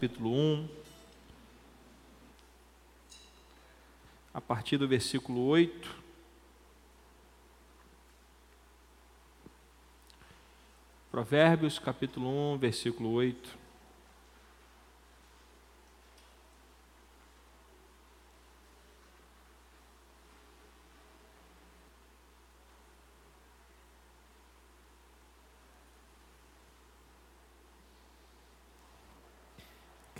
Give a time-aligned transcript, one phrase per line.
[0.00, 0.68] capítulo 1,
[4.32, 5.94] a partir do versículo 8.
[11.10, 13.59] Provérbios, capítulo 1, versículo 8.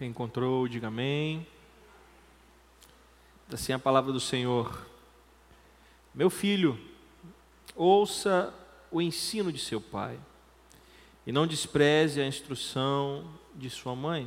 [0.01, 1.47] Quem encontrou, diga amém.
[3.53, 4.87] Assim a palavra do Senhor.
[6.15, 6.81] Meu filho,
[7.77, 8.51] ouça
[8.91, 10.19] o ensino de seu pai,
[11.27, 14.27] e não despreze a instrução de sua mãe,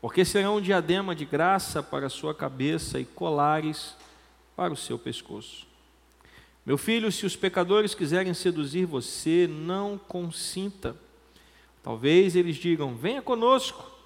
[0.00, 3.96] porque será um diadema de graça para sua cabeça e colares
[4.54, 5.66] para o seu pescoço.
[6.64, 10.94] Meu filho, se os pecadores quiserem seduzir você, não consinta.
[11.82, 13.97] Talvez eles digam: Venha conosco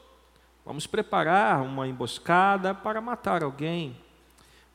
[0.64, 3.96] Vamos preparar uma emboscada para matar alguém.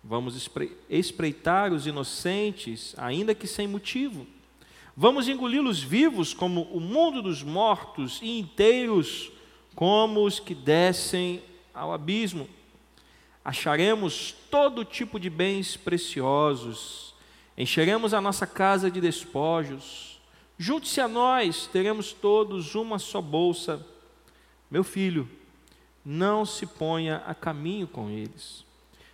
[0.04, 0.50] Vamos
[0.90, 4.28] espreitar os inocentes, ainda que sem motivo.
[4.96, 9.32] Vamos engoli-los vivos como o mundo dos mortos e inteiros
[9.76, 11.42] como os que descem
[11.74, 12.50] ao abismo.
[13.46, 17.14] Acharemos todo tipo de bens preciosos,
[17.58, 20.20] encheremos a nossa casa de despojos.
[20.58, 23.86] Junte-se a nós, teremos todos uma só bolsa.
[24.70, 25.30] Meu filho,
[26.10, 28.64] não se ponha a caminho com eles.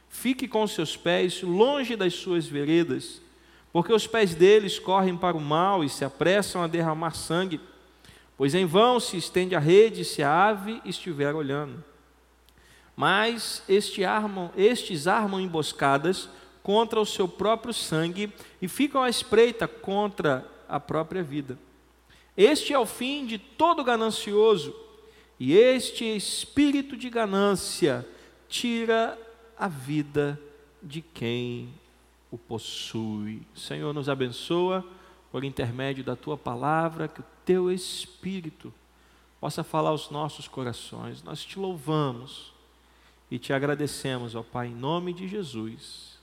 [0.07, 3.19] Fique com seus pés longe das suas veredas,
[3.71, 7.59] porque os pés deles correm para o mal e se apressam a derramar sangue,
[8.37, 11.83] pois em vão se estende a rede se a ave estiver olhando.
[12.95, 16.29] Mas este armam, estes armam emboscadas
[16.61, 21.57] contra o seu próprio sangue e ficam à espreita contra a própria vida.
[22.37, 24.82] Este é o fim de todo ganancioso
[25.45, 28.07] e este espírito de ganância
[28.47, 29.19] tira
[29.57, 30.39] a vida
[30.81, 31.67] de quem
[32.31, 33.41] o possui.
[33.53, 34.85] Senhor, nos abençoa
[35.33, 38.73] por intermédio da tua palavra, que o teu espírito
[39.37, 41.21] possa falar aos nossos corações.
[41.21, 42.53] Nós te louvamos
[43.29, 46.17] e te agradecemos, ó Pai, em nome de Jesus.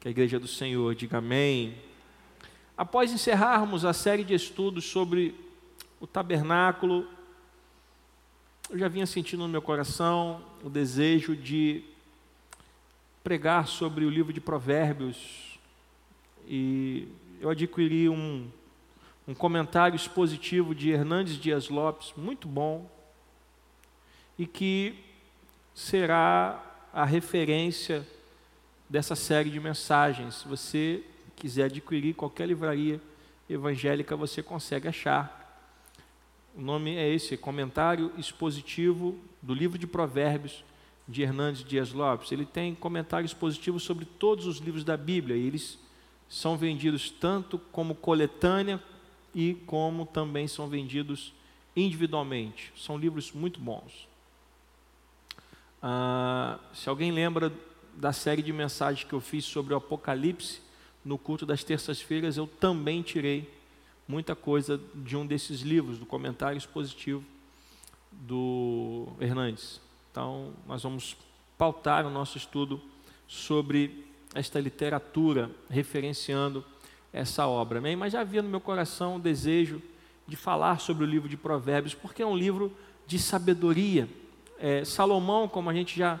[0.00, 1.76] Que a igreja do Senhor diga amém.
[2.76, 5.32] Após encerrarmos a série de estudos sobre
[6.00, 7.06] o tabernáculo,
[8.70, 11.82] eu já vinha sentindo no meu coração o desejo de
[13.24, 15.58] pregar sobre o livro de Provérbios
[16.46, 17.08] e
[17.40, 18.46] eu adquiri um,
[19.26, 22.90] um comentário expositivo de Hernandes Dias Lopes, muito bom,
[24.38, 24.98] e que
[25.74, 26.62] será
[26.92, 28.06] a referência
[28.88, 30.36] dessa série de mensagens.
[30.36, 31.02] Se você
[31.36, 33.00] quiser adquirir qualquer livraria
[33.48, 35.37] evangélica, você consegue achar.
[36.58, 40.64] O nome é esse, Comentário Expositivo do Livro de Provérbios
[41.06, 42.32] de Hernandes Dias Lopes.
[42.32, 45.78] Ele tem comentário expositivo sobre todos os livros da Bíblia, e eles
[46.28, 48.82] são vendidos tanto como coletânea
[49.32, 51.32] e como também são vendidos
[51.76, 52.72] individualmente.
[52.76, 54.08] São livros muito bons.
[55.80, 57.52] Ah, se alguém lembra
[57.94, 60.60] da série de mensagens que eu fiz sobre o Apocalipse,
[61.04, 63.48] no culto das terças-feiras, eu também tirei
[64.08, 67.22] muita coisa de um desses livros, do comentário expositivo
[68.10, 69.80] do Hernandes.
[70.10, 71.16] Então, nós vamos
[71.58, 72.80] pautar o nosso estudo
[73.26, 76.64] sobre esta literatura, referenciando
[77.12, 77.78] essa obra.
[77.78, 77.94] Amém?
[77.94, 79.82] Mas já havia no meu coração o desejo
[80.26, 82.74] de falar sobre o livro de Provérbios, porque é um livro
[83.06, 84.08] de sabedoria.
[84.58, 86.18] É, Salomão, como a gente já,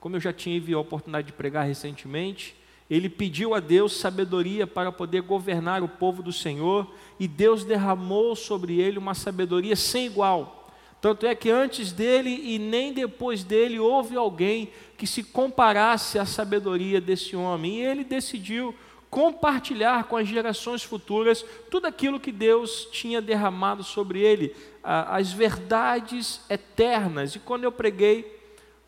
[0.00, 2.54] como eu já tive a oportunidade de pregar recentemente,
[2.94, 8.36] ele pediu a Deus sabedoria para poder governar o povo do Senhor, e Deus derramou
[8.36, 10.70] sobre ele uma sabedoria sem igual.
[11.00, 16.26] Tanto é que antes dele e nem depois dele houve alguém que se comparasse à
[16.26, 18.74] sabedoria desse homem, e ele decidiu
[19.08, 26.42] compartilhar com as gerações futuras tudo aquilo que Deus tinha derramado sobre ele, as verdades
[26.50, 27.34] eternas.
[27.34, 28.41] E quando eu preguei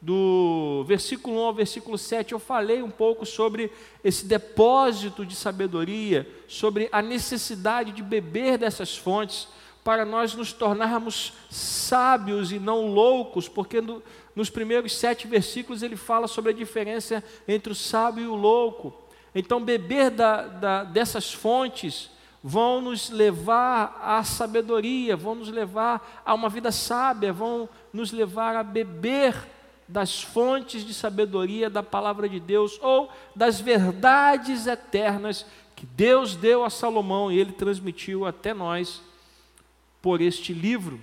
[0.05, 3.73] do versículo 1 ao versículo 7, eu falei um pouco sobre
[4.05, 9.49] esse depósito de sabedoria, sobre a necessidade de beber dessas fontes
[9.83, 14.03] para nós nos tornarmos sábios e não loucos, porque no,
[14.37, 18.93] nos primeiros sete versículos ele fala sobre a diferença entre o sábio e o louco.
[19.35, 22.11] Então, beber da, da, dessas fontes
[22.43, 28.55] vão nos levar à sabedoria, vão nos levar a uma vida sábia, vão nos levar
[28.55, 29.54] a beber
[29.87, 35.45] das fontes de sabedoria da palavra de Deus ou das verdades eternas
[35.77, 39.03] que Deus deu a Salomão e ele transmitiu até nós
[40.01, 41.01] por este livro.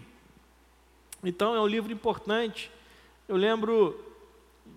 [1.23, 2.71] Então é um livro importante
[3.27, 3.99] Eu lembro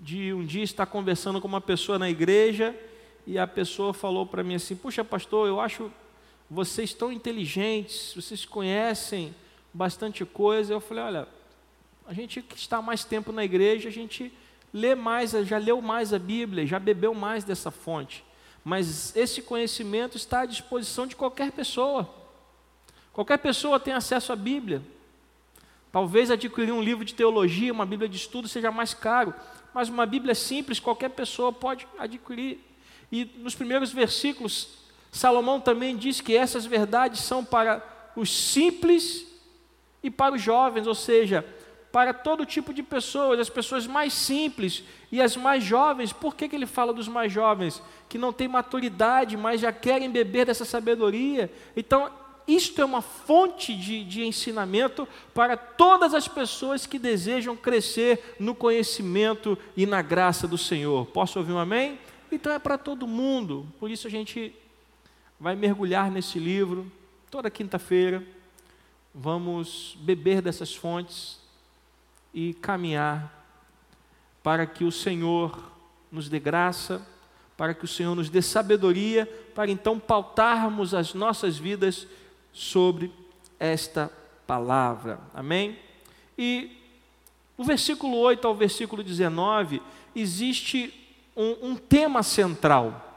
[0.01, 2.75] de um dia estar conversando com uma pessoa na igreja
[3.27, 5.91] e a pessoa falou para mim assim: Puxa, pastor, eu acho
[6.51, 9.35] vocês tão inteligentes, vocês conhecem
[9.73, 10.75] bastante coisa.
[10.75, 11.29] Eu falei: Olha,
[12.07, 14.33] a gente que está mais tempo na igreja, a gente
[14.73, 18.25] lê mais, já leu mais a Bíblia, já bebeu mais dessa fonte.
[18.65, 22.13] Mas esse conhecimento está à disposição de qualquer pessoa.
[23.13, 24.83] Qualquer pessoa tem acesso à Bíblia.
[25.93, 29.33] Talvez adquirir um livro de teologia, uma Bíblia de estudo seja mais caro,
[29.73, 32.59] mas uma Bíblia simples qualquer pessoa pode adquirir.
[33.13, 34.71] E nos primeiros versículos,
[35.13, 37.81] Salomão também diz que essas verdades são para
[38.17, 39.25] os simples
[40.03, 41.47] e para os jovens, ou seja,
[41.95, 44.83] para todo tipo de pessoas, as pessoas mais simples
[45.13, 46.13] e as mais jovens.
[46.13, 47.81] Por que, que ele fala dos mais jovens?
[48.09, 51.53] Que não têm maturidade, mas já querem beber dessa sabedoria.
[51.77, 52.11] Então,
[52.49, 58.57] isto é uma fonte de, de ensinamento para todas as pessoas que desejam crescer no
[58.57, 61.07] conhecimento e na graça do Senhor.
[61.07, 61.97] Posso ouvir um amém?
[62.33, 63.69] Então é para todo mundo.
[63.79, 64.53] Por isso a gente
[65.39, 66.91] vai mergulhar nesse livro
[67.31, 68.21] toda quinta-feira.
[69.15, 71.44] Vamos beber dessas fontes
[72.35, 73.33] e caminhar
[74.43, 75.73] para que o Senhor
[76.11, 77.01] nos dê graça,
[77.57, 82.07] para que o Senhor nos dê sabedoria, para então pautarmos as nossas vidas
[82.53, 83.11] sobre
[83.59, 84.13] esta
[84.47, 85.21] palavra.
[85.33, 85.79] Amém?
[86.37, 86.77] E
[87.57, 89.81] o versículo 8 ao versículo 19
[90.15, 90.93] existe
[91.37, 93.13] um, um tema central.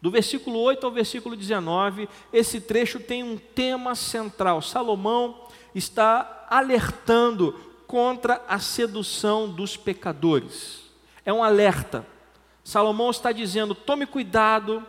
[0.00, 4.60] Do versículo 8 ao versículo 19, esse trecho tem um tema central.
[4.60, 10.82] Salomão está alertando contra a sedução dos pecadores.
[11.24, 12.06] É um alerta.
[12.64, 14.84] Salomão está dizendo: tome cuidado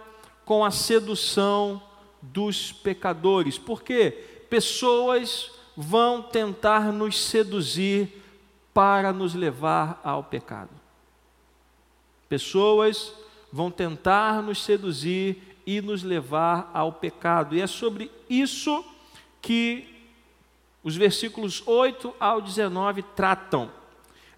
[0.45, 1.81] com a sedução
[2.21, 4.11] dos pecadores, porque
[4.49, 8.23] pessoas vão tentar nos seduzir
[8.73, 10.69] para nos levar ao pecado.
[12.29, 13.13] Pessoas
[13.51, 17.55] vão tentar nos seduzir e nos levar ao pecado.
[17.55, 18.83] E é sobre isso
[19.41, 19.96] que
[20.83, 23.71] os versículos 8 ao 19 tratam.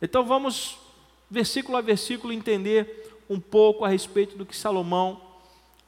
[0.01, 0.77] Então vamos,
[1.29, 5.21] versículo a versículo, entender um pouco a respeito do que Salomão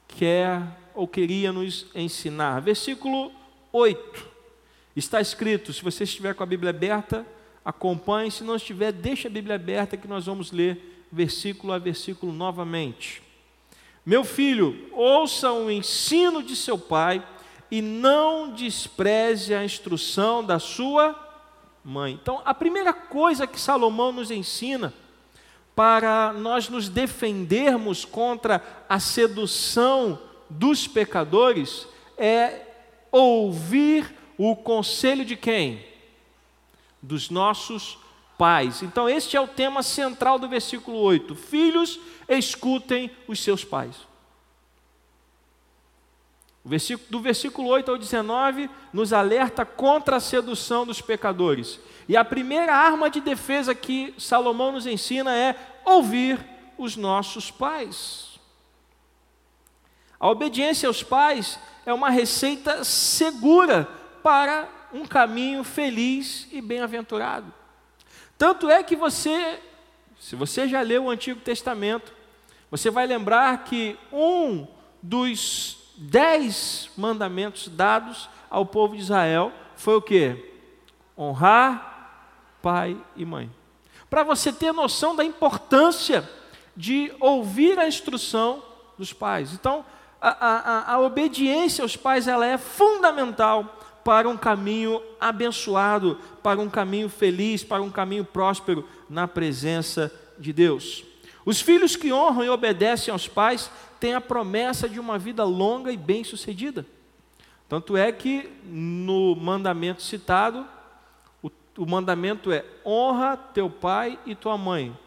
[0.06, 0.62] quer
[0.94, 2.60] ou queria nos ensinar.
[2.60, 3.32] Versículo
[3.72, 4.28] 8
[4.94, 7.26] está escrito: se você estiver com a Bíblia aberta,
[7.64, 12.32] acompanhe, se não estiver, deixe a Bíblia aberta que nós vamos ler versículo a versículo
[12.32, 13.22] novamente.
[14.04, 17.24] Meu filho, ouça o ensino de seu pai
[17.72, 21.18] e não despreze a instrução da sua
[21.82, 22.12] mãe.
[22.12, 24.92] Então, a primeira coisa que Salomão nos ensina
[25.74, 30.18] para nós nos defendermos contra a sedução
[30.50, 31.88] dos pecadores
[32.18, 32.60] é
[33.10, 35.82] ouvir o conselho de quem?
[37.00, 37.96] Dos nossos
[38.36, 38.82] pais.
[38.82, 41.34] Então, este é o tema central do versículo 8.
[41.34, 41.98] Filhos,
[42.28, 44.11] escutem os seus pais.
[46.64, 51.80] Do versículo 8 ao 19 nos alerta contra a sedução dos pecadores.
[52.08, 56.38] E a primeira arma de defesa que Salomão nos ensina é ouvir
[56.78, 58.38] os nossos pais.
[60.20, 63.88] A obediência aos pais é uma receita segura
[64.22, 67.52] para um caminho feliz e bem-aventurado.
[68.38, 69.58] Tanto é que você,
[70.20, 72.12] se você já leu o Antigo Testamento,
[72.70, 74.66] você vai lembrar que um
[75.02, 80.36] dos dez mandamentos dados ao povo de Israel foi o que?
[81.16, 81.90] Honrar
[82.60, 83.50] pai e mãe.
[84.10, 86.28] Para você ter noção da importância
[86.76, 88.62] de ouvir a instrução
[88.98, 89.52] dos pais.
[89.52, 89.84] Então,
[90.20, 96.68] a, a, a obediência aos pais ela é fundamental para um caminho abençoado, para um
[96.68, 101.04] caminho feliz, para um caminho próspero na presença de Deus.
[101.44, 103.70] Os filhos que honram e obedecem aos pais
[104.02, 106.84] têm a promessa de uma vida longa e bem-sucedida.
[107.68, 110.66] Tanto é que no mandamento citado,
[111.40, 114.98] o, o mandamento é: honra teu pai e tua mãe.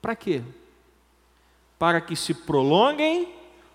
[0.00, 0.42] Para quê?
[1.78, 3.28] Para que se prolonguem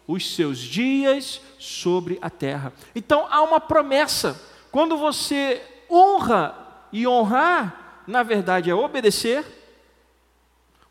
[0.08, 2.74] os seus dias sobre a terra.
[2.96, 4.42] Então há uma promessa.
[4.72, 6.56] Quando você honra
[6.92, 9.46] e honrar, na verdade é obedecer,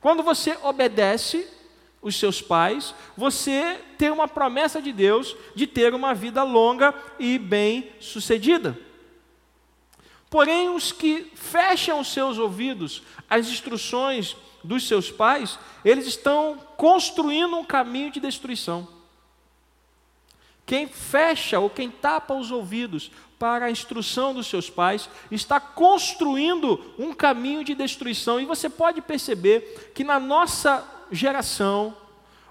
[0.01, 1.58] quando você obedece
[2.01, 7.39] os seus pais, você tem uma promessa de Deus de ter uma vida longa e
[7.39, 8.79] bem-sucedida.
[10.31, 17.57] Porém, os que fecham os seus ouvidos às instruções dos seus pais, eles estão construindo
[17.57, 18.87] um caminho de destruição.
[20.67, 26.93] Quem fecha ou quem tapa os ouvidos para a instrução dos seus pais, está construindo
[26.99, 28.41] um caminho de destruição.
[28.41, 31.97] E você pode perceber que na nossa geração,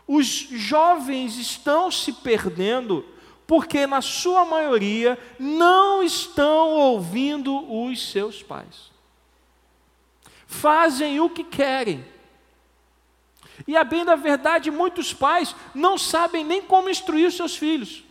[0.08, 3.06] os jovens estão se perdendo
[3.46, 8.92] porque, na sua maioria, não estão ouvindo os seus pais.
[10.46, 12.06] Fazem o que querem.
[13.66, 18.04] E, a bem da verdade, muitos pais não sabem nem como instruir seus filhos.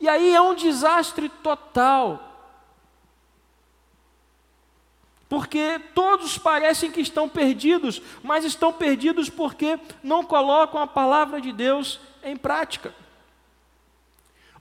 [0.00, 2.33] E aí é um desastre total.
[5.34, 11.52] Porque todos parecem que estão perdidos, mas estão perdidos porque não colocam a palavra de
[11.52, 12.94] Deus em prática.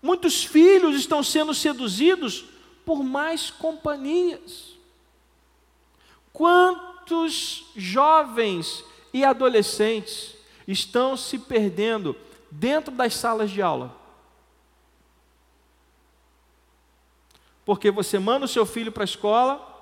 [0.02, 2.46] Muitos filhos estão sendo seduzidos
[2.84, 4.76] por mais companhias.
[6.34, 10.36] Quantos jovens e adolescentes
[10.68, 12.16] estão se perdendo
[12.50, 13.96] dentro das salas de aula?
[17.64, 19.73] Porque você manda o seu filho para a escola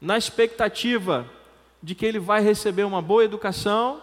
[0.00, 1.26] na expectativa
[1.82, 4.02] de que ele vai receber uma boa educação,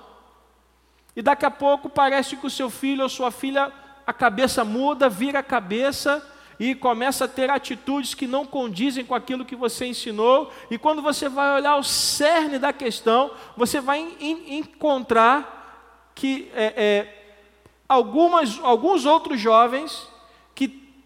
[1.16, 3.72] e daqui a pouco parece que o seu filho ou sua filha,
[4.06, 6.26] a cabeça muda, vira a cabeça
[6.60, 11.02] e começa a ter atitudes que não condizem com aquilo que você ensinou, e quando
[11.02, 17.42] você vai olhar o cerne da questão, você vai encontrar que é, é,
[17.88, 20.08] algumas, alguns outros jovens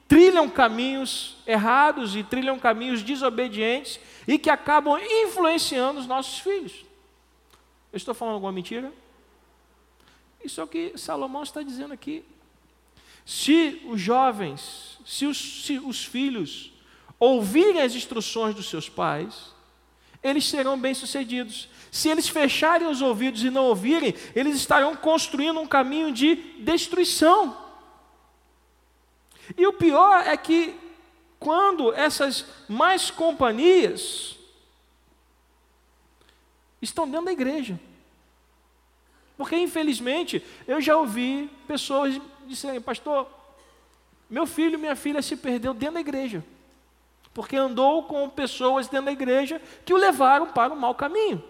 [0.10, 6.84] trilham caminhos errados e trilham caminhos desobedientes e que acabam influenciando os nossos filhos.
[7.94, 8.92] Eu estou falando alguma mentira?
[10.44, 12.26] Isso é o que Salomão está dizendo aqui.
[13.24, 16.74] Se os jovens, se os, se os filhos
[17.20, 19.54] ouvirem as instruções dos seus pais,
[20.24, 21.70] eles serão bem-sucedidos.
[21.92, 27.69] Se eles fecharem os ouvidos e não ouvirem, eles estarão construindo um caminho de destruição.
[29.58, 30.78] E o pior é que
[31.40, 34.38] quando essas mais companhias
[36.82, 37.80] estão dentro da igreja.
[39.38, 43.26] Porque, infelizmente, eu já ouvi pessoas dizerem, pastor,
[44.30, 46.44] meu filho minha filha se perdeu dentro da igreja.
[47.34, 51.42] Porque andou com pessoas dentro da igreja que o levaram para o mau caminho.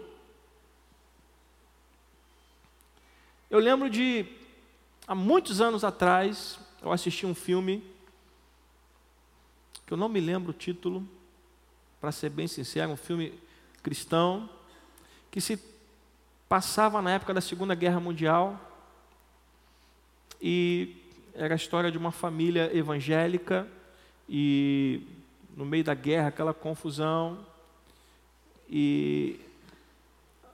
[3.50, 4.24] Eu lembro de,
[5.04, 7.82] há muitos anos atrás, eu assisti um filme,
[9.86, 11.06] que eu não me lembro o título,
[12.00, 13.38] para ser bem sincero, um filme
[13.82, 14.48] cristão,
[15.30, 15.62] que se
[16.48, 18.58] passava na época da Segunda Guerra Mundial,
[20.40, 20.96] e
[21.34, 23.68] era a história de uma família evangélica,
[24.28, 25.06] e
[25.54, 27.46] no meio da guerra, aquela confusão,
[28.68, 29.38] e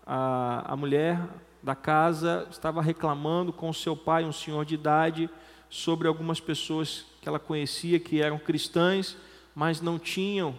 [0.05, 1.21] a, a mulher
[1.63, 5.31] da casa estava reclamando com seu pai, um senhor de idade,
[5.69, 9.17] sobre algumas pessoas que ela conhecia que eram cristãs,
[9.55, 10.59] mas não tinham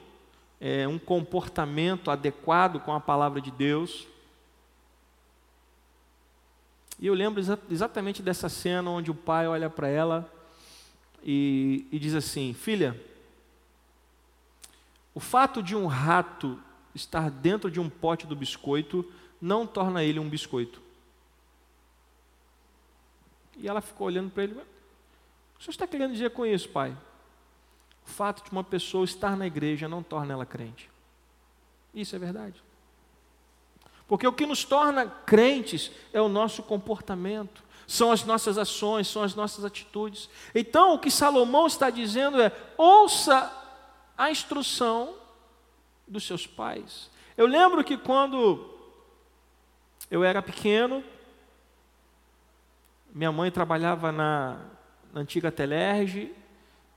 [0.59, 4.07] é, um comportamento adequado com a palavra de Deus.
[6.99, 10.31] E eu lembro exa exatamente dessa cena onde o pai olha para ela
[11.23, 12.99] e, e diz assim: Filha,
[15.13, 16.59] o fato de um rato
[16.93, 19.05] estar dentro de um pote do biscoito
[19.39, 20.81] não torna ele um biscoito.
[23.57, 24.59] E ela ficou olhando para ele:
[25.59, 26.95] o senhor está querendo dizer com isso, pai?
[28.05, 30.89] O fato de uma pessoa estar na igreja não torna ela crente.
[31.93, 32.63] Isso é verdade.
[34.07, 39.23] Porque o que nos torna crentes é o nosso comportamento, são as nossas ações, são
[39.23, 40.29] as nossas atitudes.
[40.53, 43.51] Então, o que Salomão está dizendo é: ouça
[44.17, 45.15] a instrução
[46.07, 47.09] dos seus pais.
[47.35, 48.73] Eu lembro que quando
[50.09, 51.03] eu era pequeno,
[53.13, 54.59] minha mãe trabalhava na
[55.13, 56.31] na antiga Telerge,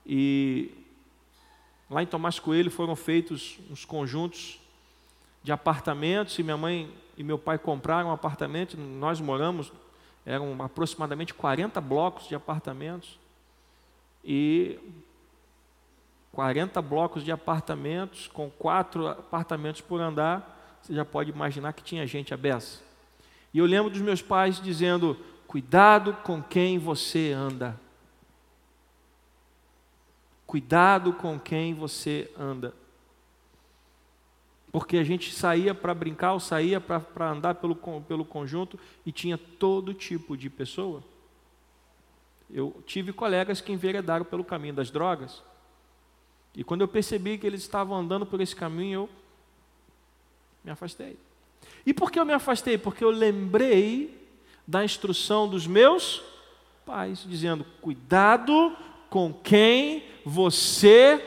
[0.05, 0.71] e
[1.89, 4.59] lá em Tomás Coelho foram feitos uns conjuntos
[5.43, 9.71] de apartamentos, e minha mãe e meu pai compraram um apartamento, nós moramos,
[10.25, 13.19] eram aproximadamente 40 blocos de apartamentos,
[14.23, 14.79] e
[16.31, 22.07] 40 blocos de apartamentos, com quatro apartamentos por andar, você já pode imaginar que tinha
[22.07, 22.81] gente abessa.
[23.53, 27.79] E eu lembro dos meus pais dizendo: cuidado com quem você anda.
[30.51, 32.73] Cuidado com quem você anda.
[34.69, 39.37] Porque a gente saía para brincar, ou saía para andar pelo, pelo conjunto e tinha
[39.37, 41.01] todo tipo de pessoa.
[42.49, 45.41] Eu tive colegas que enveredaram pelo caminho das drogas.
[46.53, 49.09] E quando eu percebi que eles estavam andando por esse caminho, eu
[50.65, 51.17] me afastei.
[51.85, 52.77] E por que eu me afastei?
[52.77, 54.29] Porque eu lembrei
[54.67, 56.21] da instrução dos meus
[56.85, 58.75] pais, dizendo: cuidado
[59.11, 61.21] com quem você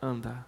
[0.00, 0.46] anda.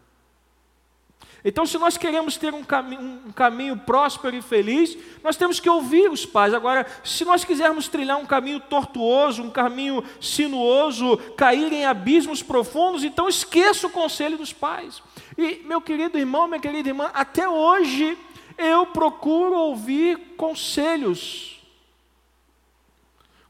[1.43, 5.71] Então, se nós queremos ter um caminho, um caminho próspero e feliz, nós temos que
[5.71, 6.53] ouvir os pais.
[6.53, 13.05] Agora, se nós quisermos trilhar um caminho tortuoso, um caminho sinuoso, cair em abismos profundos,
[13.05, 15.03] então esqueça o conselho dos pais.
[15.39, 18.19] E, meu querido irmão, minha querida irmã, até hoje
[18.59, 21.59] eu procuro ouvir conselhos.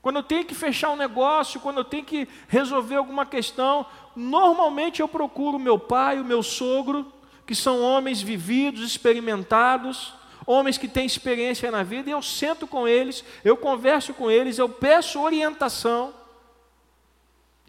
[0.02, 3.84] Quando eu tenho que fechar um negócio, quando eu tenho que resolver alguma questão,
[4.16, 7.12] normalmente eu procuro meu pai, o meu sogro,
[7.46, 10.14] que são homens vividos, experimentados,
[10.46, 14.58] homens que têm experiência na vida, e eu sento com eles, eu converso com eles,
[14.58, 16.14] eu peço orientação.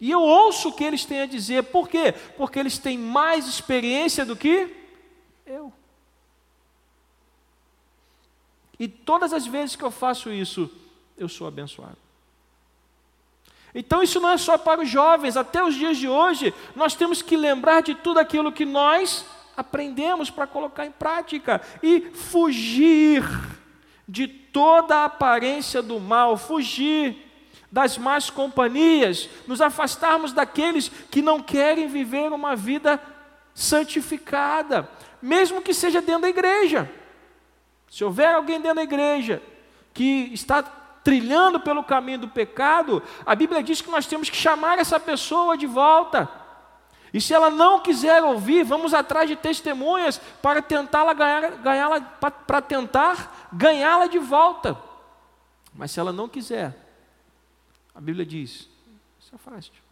[0.00, 1.62] E eu ouço o que eles têm a dizer.
[1.64, 2.12] Por quê?
[2.36, 4.74] Porque eles têm mais experiência do que
[5.46, 5.72] eu.
[8.80, 10.68] E todas as vezes que eu faço isso,
[11.16, 12.01] eu sou abençoado.
[13.74, 17.22] Então isso não é só para os jovens, até os dias de hoje, nós temos
[17.22, 19.24] que lembrar de tudo aquilo que nós
[19.56, 23.22] aprendemos para colocar em prática e fugir
[24.06, 27.30] de toda a aparência do mal, fugir
[27.70, 33.00] das más companhias, nos afastarmos daqueles que não querem viver uma vida
[33.54, 34.86] santificada,
[35.22, 36.90] mesmo que seja dentro da igreja.
[37.90, 39.42] Se houver alguém dentro da igreja
[39.94, 40.62] que está
[41.04, 45.56] trilhando pelo caminho do pecado, a Bíblia diz que nós temos que chamar essa pessoa
[45.56, 46.28] de volta
[47.12, 52.62] e se ela não quiser ouvir, vamos atrás de testemunhas para tentá-la ganhar, ganhá-la, para
[52.62, 54.80] tentar ganhá-la de volta.
[55.74, 56.74] Mas se ela não quiser,
[57.94, 58.66] a Bíblia diz:
[59.20, 59.82] se afaste.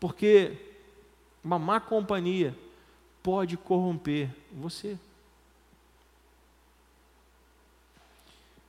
[0.00, 0.56] Porque
[1.44, 2.56] uma má companhia
[3.22, 4.98] pode corromper você.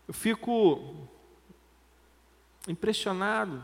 [0.07, 1.07] Eu fico
[2.67, 3.63] impressionado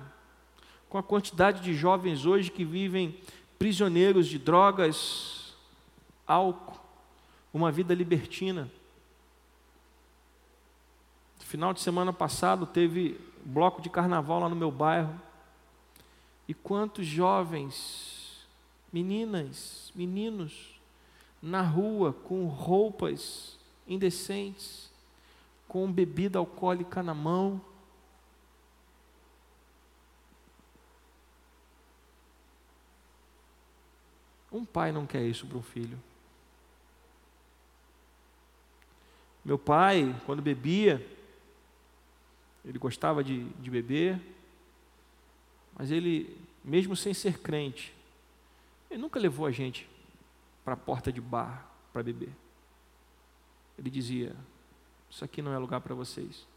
[0.89, 3.19] com a quantidade de jovens hoje que vivem
[3.57, 5.55] prisioneiros de drogas,
[6.25, 6.79] álcool,
[7.53, 8.69] uma vida libertina.
[11.39, 15.19] Final de semana passado teve bloco de carnaval lá no meu bairro.
[16.47, 18.45] E quantos jovens,
[18.93, 20.79] meninas, meninos,
[21.41, 24.88] na rua com roupas indecentes,
[25.69, 27.61] com bebida alcoólica na mão,
[34.51, 35.97] Um pai não quer isso para um filho.
[39.45, 41.05] Meu pai, quando bebia,
[42.65, 44.19] ele gostava de, de beber,
[45.77, 47.93] mas ele, mesmo sem ser crente,
[48.89, 49.87] ele nunca levou a gente
[50.65, 52.33] para a porta de bar para beber.
[53.77, 54.35] Ele dizia:
[55.09, 56.47] Isso aqui não é lugar para vocês.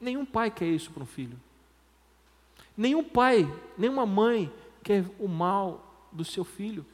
[0.00, 1.38] Nenhum pai quer isso para um filho.
[2.76, 6.86] Nenhum pai, nenhuma mãe quer o mal do seu filho.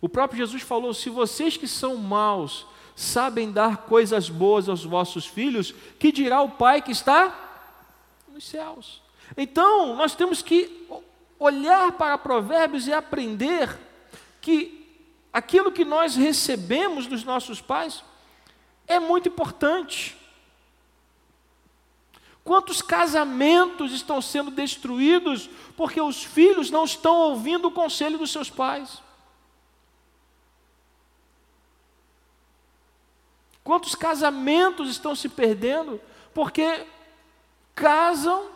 [0.00, 5.26] O próprio Jesus falou: se vocês que são maus sabem dar coisas boas aos vossos
[5.26, 7.72] filhos, que dirá o Pai que está
[8.28, 9.02] nos céus?
[9.36, 10.86] Então, nós temos que
[11.38, 13.78] olhar para Provérbios e aprender
[14.44, 14.86] que
[15.32, 18.04] aquilo que nós recebemos dos nossos pais
[18.86, 20.14] é muito importante.
[22.44, 28.50] Quantos casamentos estão sendo destruídos porque os filhos não estão ouvindo o conselho dos seus
[28.50, 29.02] pais?
[33.64, 35.98] Quantos casamentos estão se perdendo
[36.34, 36.86] porque
[37.74, 38.50] casam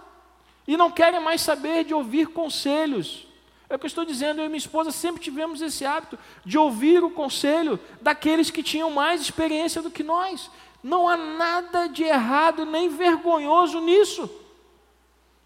[0.67, 3.28] e não querem mais saber de ouvir conselhos?
[3.71, 6.57] É o que eu estou dizendo, eu e minha esposa sempre tivemos esse hábito de
[6.57, 10.51] ouvir o conselho daqueles que tinham mais experiência do que nós.
[10.83, 14.31] Não há nada de errado nem vergonhoso nisso.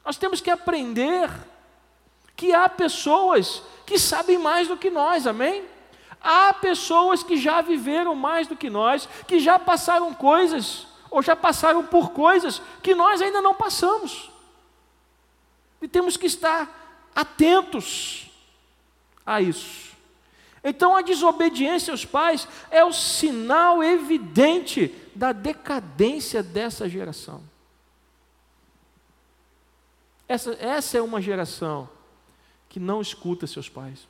[0.05, 1.29] Nós temos que aprender
[2.37, 5.65] que há pessoas que sabem mais do que nós, amém?
[6.21, 11.35] Há pessoas que já viveram mais do que nós, que já passaram coisas, ou já
[11.35, 14.31] passaram por coisas que nós ainda não passamos.
[15.81, 16.82] E temos que estar
[17.15, 18.31] atentos
[19.25, 19.93] a isso.
[20.65, 27.43] Então a desobediência aos pais é o sinal evidente da decadência dessa geração.
[30.29, 31.89] Essa, essa é uma geração
[32.69, 34.07] que não escuta seus pais.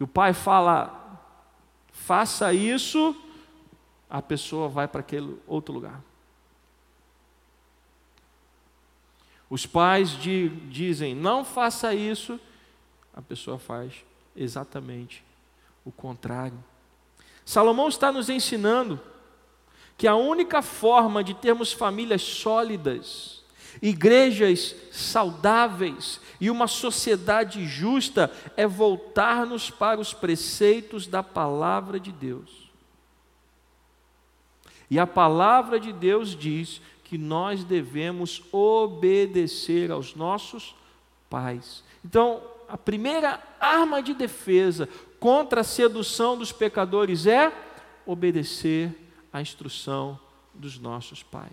[0.00, 1.20] E o pai fala,
[1.92, 3.14] faça isso,
[4.08, 6.00] a pessoa vai para aquele outro lugar.
[9.52, 12.40] Os pais de, dizem, não faça isso,
[13.12, 14.02] a pessoa faz
[14.34, 15.22] exatamente
[15.84, 16.56] o contrário.
[17.44, 18.98] Salomão está nos ensinando
[19.98, 23.44] que a única forma de termos famílias sólidas,
[23.82, 32.72] igrejas saudáveis e uma sociedade justa é voltar-nos para os preceitos da palavra de Deus.
[34.92, 36.80] E a palavra de Deus diz
[37.12, 40.74] que nós devemos obedecer aos nossos
[41.28, 41.84] pais.
[42.02, 44.88] Então, a primeira arma de defesa
[45.20, 47.52] contra a sedução dos pecadores é
[48.06, 48.98] obedecer
[49.30, 50.18] à instrução
[50.54, 51.52] dos nossos pais.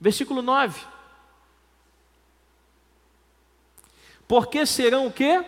[0.00, 0.80] Versículo 9.
[4.26, 5.44] Porque serão o quê?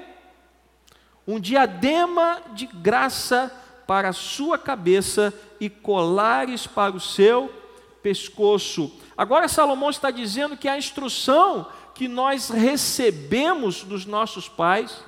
[1.26, 3.50] Um diadema de graça
[3.86, 7.52] para a sua cabeça e colares para o seu
[8.02, 8.92] pescoço.
[9.16, 15.02] Agora Salomão está dizendo que a instrução que nós recebemos dos nossos pais,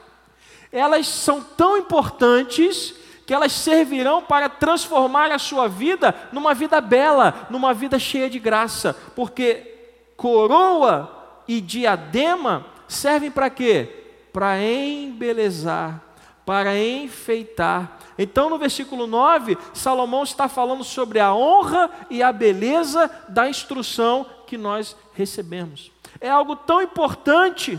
[0.73, 2.95] elas são tão importantes
[3.27, 8.38] que elas servirão para transformar a sua vida numa vida bela, numa vida cheia de
[8.38, 9.75] graça, porque
[10.17, 14.07] coroa e diadema servem para quê?
[14.33, 16.03] Para embelezar,
[16.49, 17.99] para enfeitar.
[18.17, 24.25] Então, no versículo 9, Salomão está falando sobre a honra e a beleza da instrução
[24.47, 25.93] que nós recebemos.
[26.19, 27.79] É algo tão importante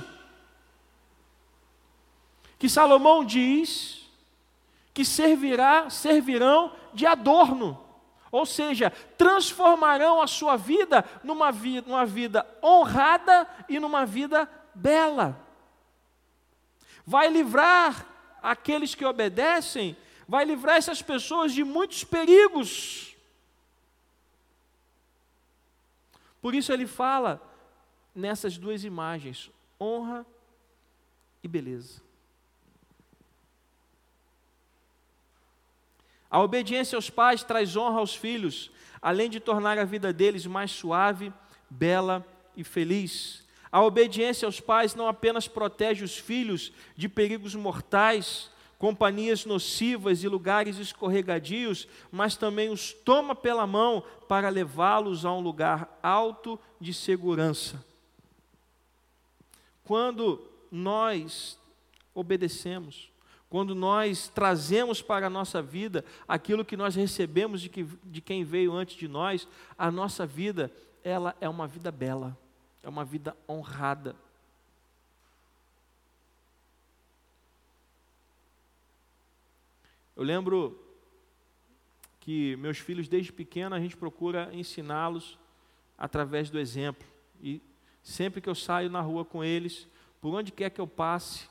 [2.59, 4.07] que Salomão diz
[4.93, 7.83] que servirá, servirão de adorno.
[8.31, 15.43] Ou seja, transformarão a sua vida numa, vida numa vida honrada e numa vida bela.
[17.03, 19.95] Vai livrar aqueles que obedecem,
[20.27, 23.15] vai livrar essas pessoas de muitos perigos.
[26.41, 27.41] Por isso ele fala
[28.13, 29.49] nessas duas imagens:
[29.79, 30.25] honra
[31.43, 32.01] e beleza.
[36.29, 38.71] A obediência aos pais traz honra aos filhos,
[39.01, 41.33] além de tornar a vida deles mais suave,
[41.69, 42.25] bela
[42.55, 43.43] e feliz.
[43.71, 50.27] A obediência aos pais não apenas protege os filhos de perigos mortais, companhias nocivas e
[50.27, 56.93] lugares escorregadios, mas também os toma pela mão para levá-los a um lugar alto de
[56.93, 57.83] segurança.
[59.83, 61.59] Quando nós
[62.13, 63.11] obedecemos,
[63.49, 68.43] quando nós trazemos para a nossa vida aquilo que nós recebemos de, que, de quem
[68.43, 70.71] veio antes de nós, a nossa vida,
[71.03, 72.37] ela é uma vida bela,
[72.83, 74.15] é uma vida honrada.
[80.15, 80.79] Eu lembro
[82.19, 85.37] que meus filhos, desde pequeno, a gente procura ensiná-los
[85.97, 87.07] através do exemplo.
[87.41, 87.61] E
[88.03, 89.87] Sempre que eu saio na rua com eles,
[90.21, 91.49] por onde quer que eu passe,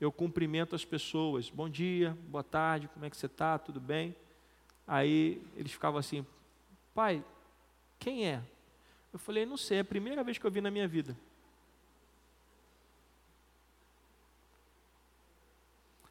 [0.00, 1.50] eu cumprimento as pessoas.
[1.50, 3.58] Bom dia, boa tarde, como é que você está?
[3.58, 4.16] Tudo bem?
[4.86, 6.26] Aí eles ficavam assim,
[6.94, 7.24] pai,
[7.98, 8.42] quem é?
[9.12, 11.16] Eu falei, não sei, é a primeira vez que eu vi na minha vida.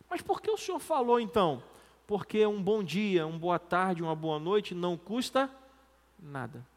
[0.09, 1.63] Mas por que o senhor falou então?
[2.05, 5.49] Porque um bom dia, uma boa tarde, uma boa noite não custa
[6.19, 6.67] nada.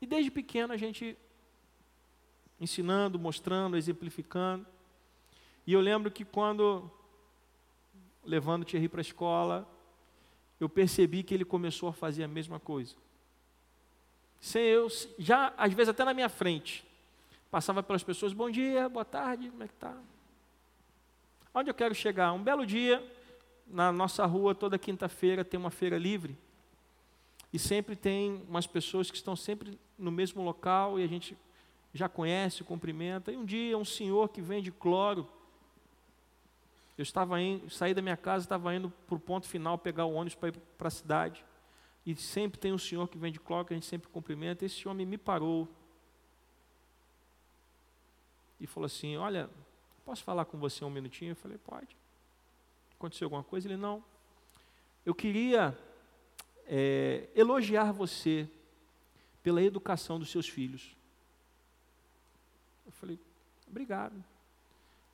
[0.00, 1.18] E desde pequeno a gente
[2.60, 4.66] ensinando, mostrando, exemplificando.
[5.66, 6.90] E eu lembro que quando
[8.24, 9.68] levando o Thierry para a escola,
[10.60, 12.94] eu percebi que ele começou a fazer a mesma coisa.
[14.40, 14.88] Sem eu,
[15.18, 16.84] já às vezes até na minha frente,
[17.50, 19.96] passava pelas pessoas, bom dia, boa tarde, como é que tá?
[21.54, 22.32] Onde eu quero chegar?
[22.32, 23.02] Um belo dia,
[23.66, 26.36] na nossa rua, toda quinta-feira tem uma feira livre.
[27.52, 31.38] E sempre tem umas pessoas que estão sempre no mesmo local e a gente
[31.92, 33.30] já conhece, cumprimenta.
[33.30, 35.28] E um dia um senhor que vende cloro,
[36.96, 40.14] eu estava indo, saí da minha casa, estava indo para o ponto final pegar o
[40.14, 41.44] ônibus para ir para a cidade.
[42.06, 44.64] E sempre tem um senhor que vende cloro que a gente sempre cumprimenta.
[44.64, 45.68] Esse homem me parou
[48.60, 49.50] e falou assim: Olha,
[50.04, 51.32] posso falar com você um minutinho?
[51.32, 51.96] Eu falei: Pode.
[52.96, 53.66] Aconteceu alguma coisa?
[53.66, 54.04] Ele não.
[55.04, 55.76] Eu queria
[56.66, 58.48] é, elogiar você
[59.42, 60.96] pela educação dos seus filhos.
[62.86, 63.18] Eu falei,
[63.68, 64.24] obrigado.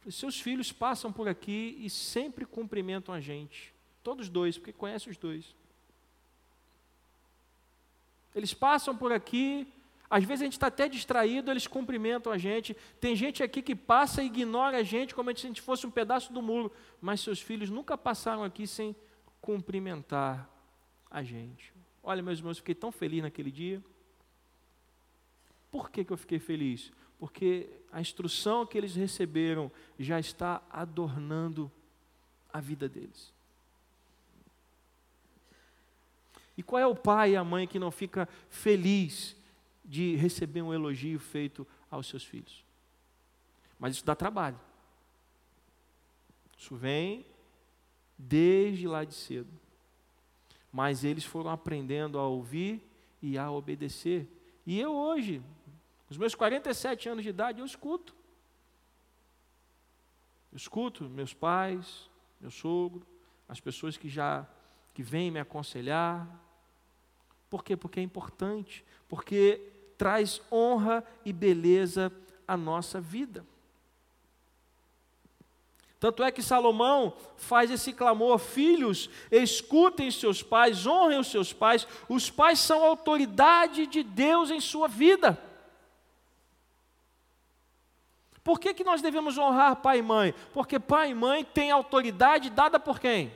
[0.08, 3.74] Seus filhos passam por aqui e sempre cumprimentam a gente.
[4.02, 5.54] Todos dois, porque conhece os dois.
[8.34, 9.70] Eles passam por aqui,
[10.08, 12.76] às vezes a gente está até distraído, eles cumprimentam a gente.
[13.00, 15.90] Tem gente aqui que passa e ignora a gente como se a gente fosse um
[15.90, 18.96] pedaço do muro, mas seus filhos nunca passaram aqui sem
[19.40, 20.50] cumprimentar
[21.10, 21.72] a gente.
[22.02, 23.82] Olha, meus irmãos, fiquei tão feliz naquele dia.
[25.70, 26.90] Por que, que eu fiquei feliz?
[27.20, 31.70] Porque a instrução que eles receberam já está adornando
[32.50, 33.30] a vida deles.
[36.56, 39.36] E qual é o pai e a mãe que não fica feliz
[39.84, 42.64] de receber um elogio feito aos seus filhos?
[43.78, 44.58] Mas isso dá trabalho.
[46.56, 47.26] Isso vem
[48.16, 49.50] desde lá de cedo.
[50.72, 52.82] Mas eles foram aprendendo a ouvir
[53.20, 54.26] e a obedecer.
[54.66, 55.42] E eu hoje,
[56.10, 58.14] os meus 47 anos de idade, eu escuto.
[60.52, 63.06] Eu escuto meus pais, meu sogro,
[63.48, 64.44] as pessoas que já
[64.92, 66.28] que vêm me aconselhar.
[67.48, 67.76] Por quê?
[67.76, 69.60] Porque é importante, porque
[69.96, 72.12] traz honra e beleza
[72.46, 73.46] à nossa vida.
[76.00, 81.86] Tanto é que Salomão faz esse clamor: filhos, escutem seus pais, honrem os seus pais,
[82.08, 85.49] os pais são autoridade de Deus em sua vida.
[88.42, 90.34] Por que, que nós devemos honrar pai e mãe?
[90.52, 93.32] Porque pai e mãe têm autoridade dada por quem?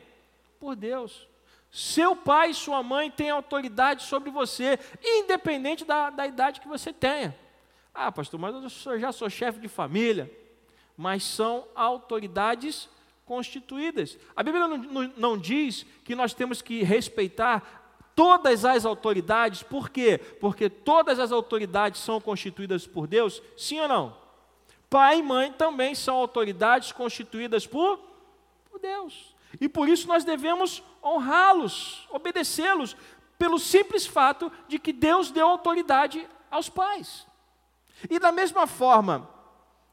[0.58, 1.28] Por Deus.
[1.70, 6.92] Seu pai e sua mãe têm autoridade sobre você, independente da, da idade que você
[6.92, 7.36] tenha.
[7.92, 10.30] Ah, pastor, mas eu sou, já sou chefe de família
[10.96, 12.88] mas são autoridades
[13.24, 14.18] constituídas.
[14.36, 19.90] A Bíblia não, não, não, diz que nós temos que respeitar todas as autoridades, por
[19.90, 20.18] quê?
[20.40, 24.23] Porque todas as autoridades são constituídas por Deus, sim ou não?
[24.94, 27.98] Pai e mãe também são autoridades constituídas por,
[28.70, 29.35] por Deus.
[29.61, 32.96] E por isso nós devemos honrá-los, obedecê-los,
[33.37, 37.26] pelo simples fato de que Deus deu autoridade aos pais.
[38.09, 39.28] E da mesma forma,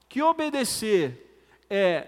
[0.08, 2.08] que obedecer é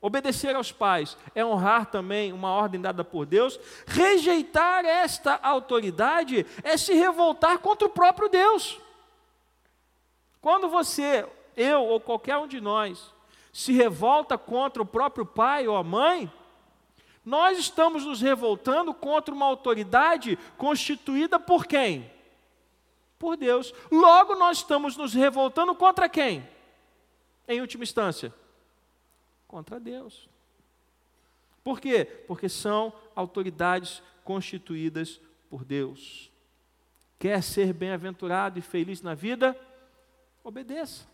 [0.00, 6.76] obedecer aos pais é honrar também uma ordem dada por Deus, rejeitar esta autoridade é
[6.76, 8.80] se revoltar contra o próprio Deus.
[10.40, 11.24] Quando você,
[11.56, 13.12] eu ou qualquer um de nós,
[13.52, 16.30] se revolta contra o próprio pai ou a mãe,
[17.24, 22.10] nós estamos nos revoltando contra uma autoridade constituída por quem?
[23.18, 23.72] Por Deus.
[23.90, 26.46] Logo, nós estamos nos revoltando contra quem?
[27.48, 28.34] em última instância?
[29.46, 30.28] Contra Deus.
[31.62, 32.04] Por quê?
[32.04, 36.30] Porque são autoridades constituídas por Deus.
[37.18, 39.58] Quer ser bem-aventurado e feliz na vida?
[40.44, 41.06] Obedeça.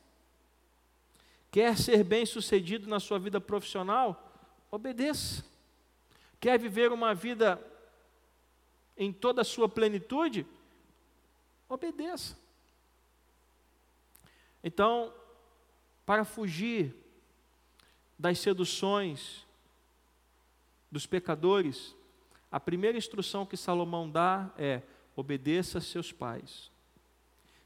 [1.52, 4.34] Quer ser bem-sucedido na sua vida profissional?
[4.70, 5.44] Obedeça.
[6.40, 7.62] Quer viver uma vida
[8.96, 10.46] em toda a sua plenitude?
[11.68, 12.38] Obedeça.
[14.64, 15.12] Então,
[16.06, 16.96] para fugir
[18.18, 19.46] das seduções
[20.90, 21.94] dos pecadores,
[22.50, 24.80] a primeira instrução que Salomão dá é:
[25.14, 26.70] obedeça a seus pais.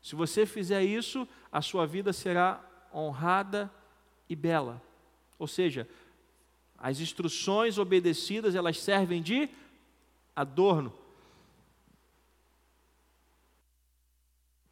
[0.03, 3.71] Se você fizer isso, a sua vida será honrada
[4.29, 4.83] e bela.
[5.39, 5.89] Ou seja,
[6.79, 9.49] as instruções obedecidas, elas servem de
[10.35, 10.93] adorno.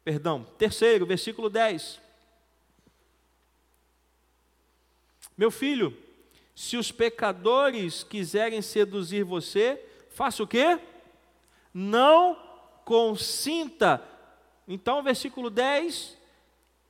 [0.03, 1.99] Perdão, terceiro, versículo 10.
[5.37, 5.97] Meu filho,
[6.55, 10.79] se os pecadores quiserem seduzir você, faça o quê?
[11.73, 12.37] Não
[12.85, 14.01] consinta.
[14.67, 16.15] Então, versículo 10,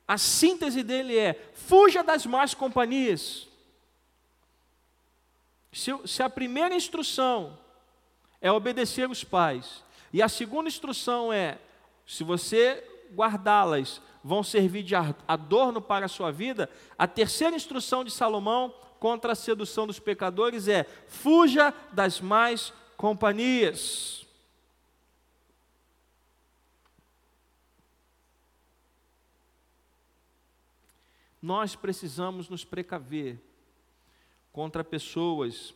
[0.06, 3.48] a síntese dele é: fuja das más companhias.
[5.72, 7.58] Se, se a primeira instrução
[8.40, 11.58] é obedecer os pais, e a segunda instrução é:
[12.06, 12.82] se você
[13.14, 19.32] guardá-las, vão servir de adorno para a sua vida, a terceira instrução de Salomão contra
[19.32, 24.25] a sedução dos pecadores é: fuja das más companhias.
[31.40, 33.38] Nós precisamos nos precaver
[34.52, 35.74] contra pessoas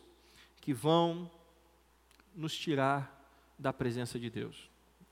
[0.59, 1.29] que vão
[2.35, 3.19] nos tirar
[3.57, 4.69] da presença de Deus.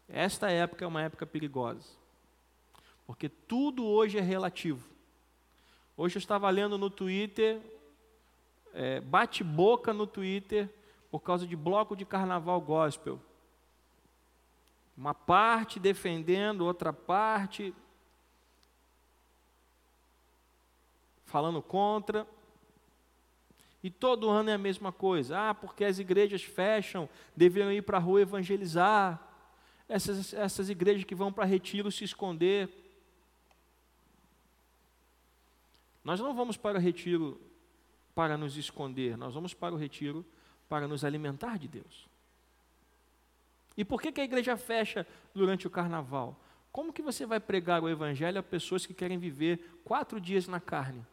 [0.08, 1.88] Esta época é uma época perigosa.
[3.06, 4.88] Porque tudo hoje é relativo.
[5.96, 7.62] Hoje eu estava lendo no Twitter,
[8.74, 10.70] é, bate-boca no Twitter,
[11.12, 13.20] por causa de bloco de carnaval gospel.
[14.96, 17.74] Uma parte defendendo, outra parte
[21.30, 22.28] falando contra.
[23.82, 25.50] E todo ano é a mesma coisa.
[25.50, 29.26] Ah, porque as igrejas fecham, deveriam ir para a rua evangelizar.
[29.88, 32.70] Essas, essas igrejas que vão para retiro se esconder.
[36.04, 37.40] Nós não vamos para o retiro
[38.16, 40.26] para nos esconder, nós vamos para o retiro
[40.68, 42.10] para nos alimentar de Deus.
[43.78, 46.38] E por que, que a igreja fecha durante o carnaval?
[46.72, 50.60] Como que você vai pregar o Evangelho a pessoas que querem viver quatro dias na
[50.60, 51.06] carne?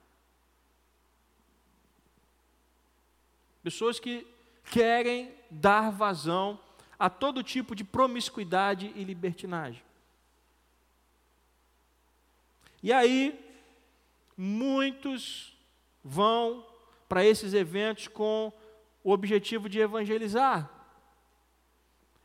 [3.66, 4.24] Pessoas que
[4.70, 6.56] querem dar vazão
[6.96, 9.82] a todo tipo de promiscuidade e libertinagem.
[12.80, 13.36] E aí,
[14.36, 15.52] muitos
[16.04, 16.64] vão
[17.08, 18.52] para esses eventos com
[19.02, 20.70] o objetivo de evangelizar.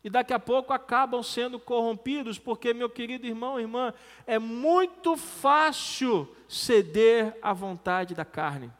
[0.04, 3.95] E daqui a pouco acabam sendo corrompidos, porque, meu querido irmão irmã,
[4.27, 8.71] é muito fácil ceder à vontade da carne.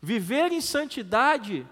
[0.00, 1.66] Viver em santidade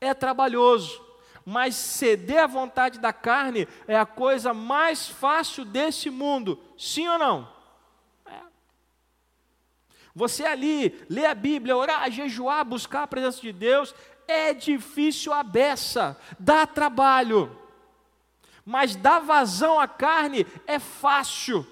[0.00, 1.04] é trabalhoso,
[1.44, 7.18] mas ceder à vontade da carne é a coisa mais fácil desse mundo, sim ou
[7.18, 7.52] não?
[8.24, 8.40] É.
[10.14, 13.94] Você ali, ler a Bíblia, orar, jejuar, buscar a presença de Deus,
[14.26, 17.58] é difícil a beça, dá trabalho,
[18.64, 21.66] mas dar vazão à carne é fácil.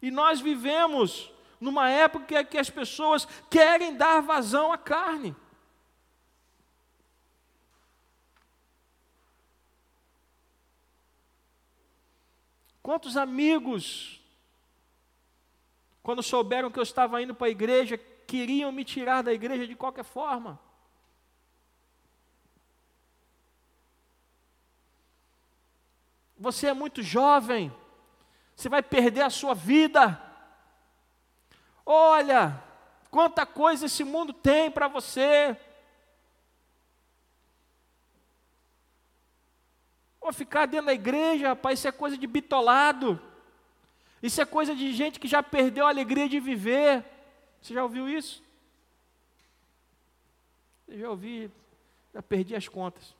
[0.00, 5.34] E nós vivemos numa época que as pessoas querem dar vazão à carne.
[12.82, 14.18] Quantos amigos,
[16.02, 19.74] quando souberam que eu estava indo para a igreja, queriam me tirar da igreja de
[19.74, 20.58] qualquer forma?
[26.38, 27.70] Você é muito jovem,
[28.54, 30.27] você vai perder a sua vida.
[31.90, 32.62] Olha,
[33.10, 35.56] quanta coisa esse mundo tem para você.
[40.30, 43.18] Ficar dentro da igreja, rapaz, isso é coisa de bitolado.
[44.22, 47.02] Isso é coisa de gente que já perdeu a alegria de viver.
[47.62, 48.42] Você já ouviu isso?
[50.86, 51.50] Eu já ouvi,
[52.12, 53.14] já perdi as contas.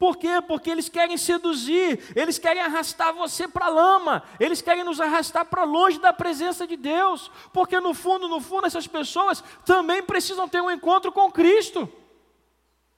[0.00, 0.40] Por quê?
[0.40, 5.44] Porque eles querem seduzir, eles querem arrastar você para a lama, eles querem nos arrastar
[5.44, 10.48] para longe da presença de Deus, porque no fundo, no fundo, essas pessoas também precisam
[10.48, 11.86] ter um encontro com Cristo.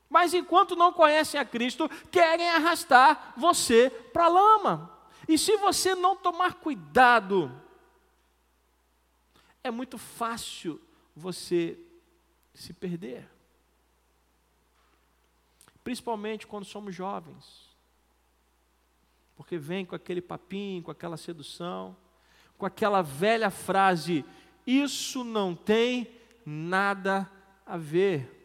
[0.08, 4.96] Mas enquanto não conhecem a Cristo, querem arrastar você para a lama.
[5.26, 7.50] E se você não tomar cuidado,
[9.64, 10.80] é muito fácil
[11.16, 11.76] você
[12.54, 13.28] se perder
[15.82, 17.70] principalmente quando somos jovens.
[19.34, 21.96] Porque vem com aquele papinho, com aquela sedução,
[22.56, 24.24] com aquela velha frase:
[24.66, 26.08] Isso não tem
[26.44, 27.30] nada
[27.66, 28.38] a ver.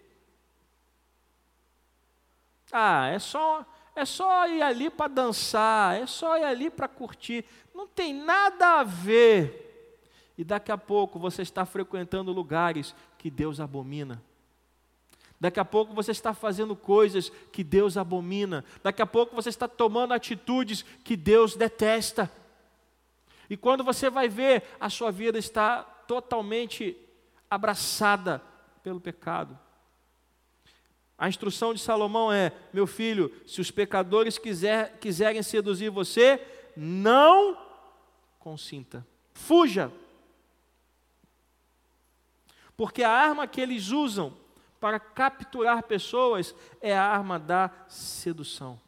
[2.71, 7.45] Ah, é só, é só ir ali para dançar, é só ir ali para curtir.
[7.73, 9.65] Não tem nada a ver.
[10.37, 14.21] E daqui a pouco você está frequentando lugares que Deus abomina.
[15.39, 18.65] Daqui a pouco você está fazendo coisas que Deus abomina.
[18.81, 22.31] Daqui a pouco você está tomando atitudes que Deus detesta.
[23.49, 26.97] E quando você vai ver, a sua vida está totalmente
[27.49, 28.41] abraçada
[28.81, 29.57] pelo pecado.
[31.17, 36.41] A instrução de Salomão é: meu filho, se os pecadores quiser, quiserem seduzir você,
[36.75, 37.57] não
[38.39, 39.91] consinta, fuja.
[42.75, 44.33] Porque a arma que eles usam
[44.79, 48.79] para capturar pessoas é a arma da sedução.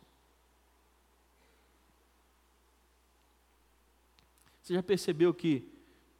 [4.61, 5.67] Você já percebeu que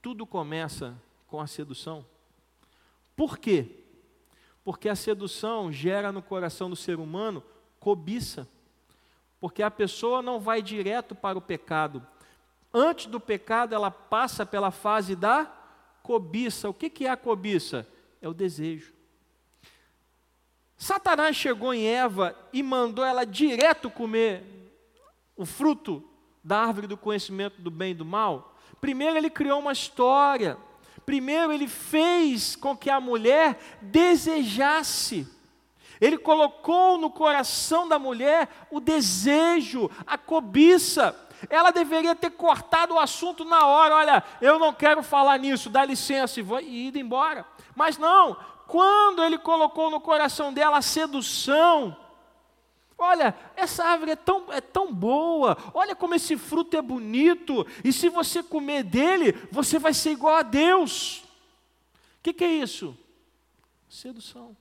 [0.02, 2.04] tudo começa com a sedução?
[3.16, 3.84] Por quê?
[4.64, 7.44] Porque a sedução gera no coração do ser humano
[7.80, 8.48] cobiça.
[9.40, 12.06] Porque a pessoa não vai direto para o pecado.
[12.74, 15.46] Antes do pecado, ela passa pela fase da
[16.02, 16.70] cobiça.
[16.70, 17.88] O que é a cobiça?
[18.22, 18.99] É o desejo.
[20.80, 24.46] Satanás chegou em Eva e mandou ela direto comer
[25.36, 26.02] o fruto
[26.42, 28.56] da árvore do conhecimento do bem e do mal.
[28.80, 30.58] Primeiro ele criou uma história.
[31.06, 35.28] Primeiro ele fez com que a mulher desejasse.
[36.00, 41.14] Ele colocou no coração da mulher o desejo, a cobiça.
[41.50, 43.96] Ela deveria ter cortado o assunto na hora.
[43.96, 47.46] Olha, eu não quero falar nisso, dá licença e, vou, e ir embora.
[47.76, 48.38] Mas não,
[48.70, 51.98] quando ele colocou no coração dela a sedução,
[52.96, 57.92] olha, essa árvore é tão, é tão boa, olha como esse fruto é bonito, e
[57.92, 61.24] se você comer dele, você vai ser igual a Deus.
[62.20, 62.96] O que, que é isso?
[63.90, 64.56] Sedução.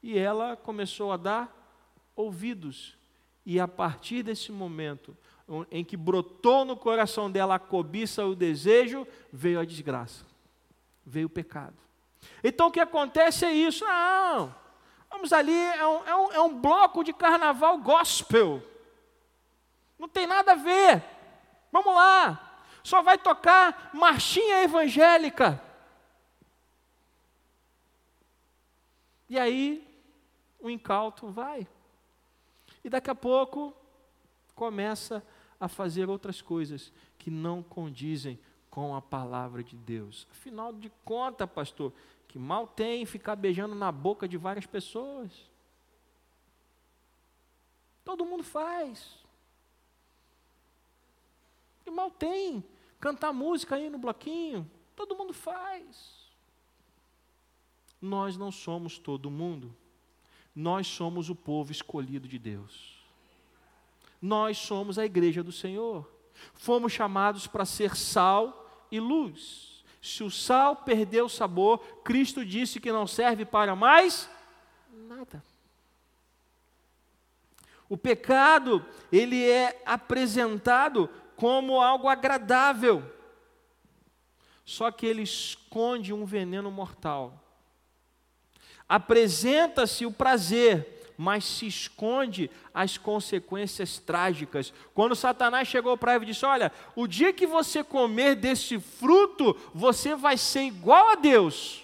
[0.00, 1.52] E ela começou a dar
[2.14, 2.96] ouvidos,
[3.44, 5.16] e a partir desse momento,
[5.72, 10.24] em que brotou no coração dela a cobiça, o desejo, veio a desgraça,
[11.04, 11.82] veio o pecado.
[12.42, 13.84] Então o que acontece é isso.
[13.84, 14.54] Não,
[15.10, 18.62] vamos ali, é um, é um, é um bloco de carnaval gospel.
[19.98, 21.02] Não tem nada a ver.
[21.70, 22.64] Vamos lá.
[22.82, 25.62] Só vai tocar marchinha evangélica.
[29.28, 29.88] E aí,
[30.60, 31.66] o incauto vai.
[32.84, 33.74] E daqui a pouco,
[34.54, 35.24] começa
[35.58, 40.26] a fazer outras coisas que não condizem com a palavra de Deus.
[40.30, 41.92] Afinal de contas, pastor,
[42.32, 45.30] que mal tem ficar beijando na boca de várias pessoas.
[48.02, 49.18] Todo mundo faz.
[51.84, 52.64] Que mal tem
[52.98, 54.68] cantar música aí no bloquinho.
[54.96, 56.26] Todo mundo faz.
[58.00, 59.76] Nós não somos todo mundo.
[60.56, 63.04] Nós somos o povo escolhido de Deus.
[64.22, 66.10] Nós somos a igreja do Senhor.
[66.54, 69.71] Fomos chamados para ser sal e luz.
[70.02, 74.28] Se o sal perdeu o sabor, Cristo disse que não serve para mais
[74.90, 75.40] nada.
[77.88, 83.04] O pecado, ele é apresentado como algo agradável.
[84.64, 87.40] Só que ele esconde um veneno mortal.
[88.88, 94.72] Apresenta-se o prazer, mas se esconde as consequências trágicas.
[94.94, 99.56] Quando Satanás chegou para Eva e disse: Olha, o dia que você comer desse fruto,
[99.74, 101.82] você vai ser igual a Deus.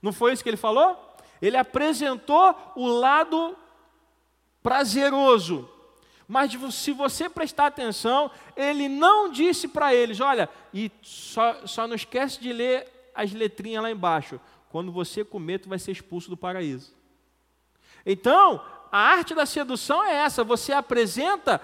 [0.00, 0.96] Não foi isso que ele falou?
[1.40, 3.56] Ele apresentou o lado
[4.62, 5.68] prazeroso.
[6.26, 11.94] Mas se você prestar atenção, ele não disse para eles: olha, e só, só não
[11.94, 14.40] esquece de ler as letrinhas lá embaixo.
[14.70, 16.95] Quando você comer, tu vai ser expulso do paraíso.
[18.06, 21.60] Então, a arte da sedução é essa: você apresenta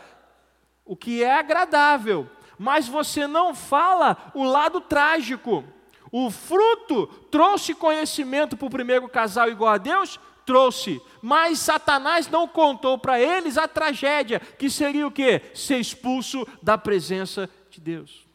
[0.84, 2.28] o que é agradável,
[2.59, 5.64] mas você não fala o lado trágico.
[6.11, 10.20] O fruto trouxe conhecimento para o primeiro casal igual a Deus?
[10.45, 15.40] Trouxe, mas Satanás não contou para eles a tragédia, que seria o quê?
[15.55, 18.26] Ser expulso da presença de Deus.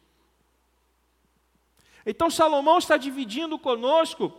[2.06, 4.34] Então Salomão está dividindo conosco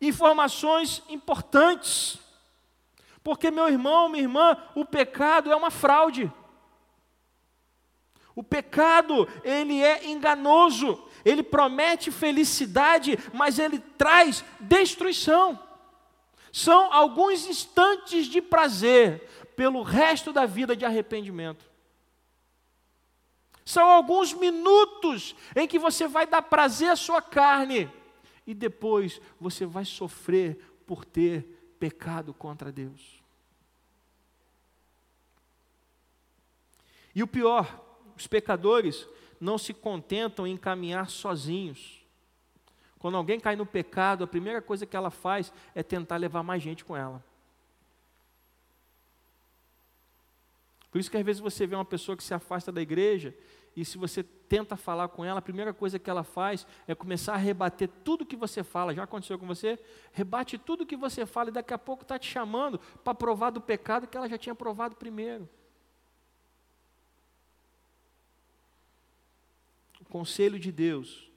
[0.00, 2.18] informações importantes
[3.22, 6.32] porque, meu irmão, minha irmã, o pecado é uma fraude.
[8.34, 11.04] O pecado, ele é enganoso.
[11.24, 15.58] Ele promete felicidade, mas ele traz destruição.
[16.52, 21.68] São alguns instantes de prazer pelo resto da vida de arrependimento.
[23.64, 27.90] São alguns minutos em que você vai dar prazer à sua carne
[28.46, 30.56] e depois você vai sofrer
[30.86, 33.22] por ter pecado contra Deus.
[37.14, 37.84] E o pior,
[38.16, 39.06] os pecadores
[39.40, 42.04] não se contentam em caminhar sozinhos.
[42.98, 46.62] Quando alguém cai no pecado, a primeira coisa que ela faz é tentar levar mais
[46.62, 47.24] gente com ela.
[50.90, 53.34] Por isso que às vezes você vê uma pessoa que se afasta da igreja
[53.80, 57.34] e se você tenta falar com ela, a primeira coisa que ela faz é começar
[57.34, 58.94] a rebater tudo que você fala.
[58.94, 59.78] Já aconteceu com você?
[60.12, 63.60] Rebate tudo que você fala e daqui a pouco está te chamando para provar do
[63.60, 65.48] pecado que ela já tinha provado primeiro.
[70.08, 71.30] conselho de Deus,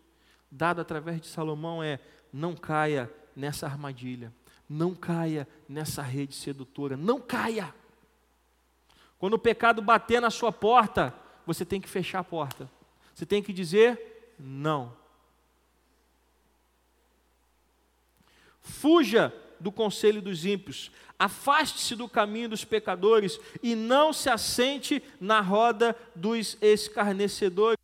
[0.50, 2.00] dado através de Salomão, é:
[2.32, 4.34] não caia nessa armadilha,
[4.68, 7.74] não caia nessa rede sedutora, não caia.
[9.20, 11.14] Quando o pecado bater na sua porta,
[11.46, 12.70] você tem que fechar a porta,
[13.14, 14.96] você tem que dizer não.
[18.62, 25.40] Fuja do conselho dos ímpios, afaste-se do caminho dos pecadores e não se assente na
[25.40, 27.78] roda dos escarnecedores.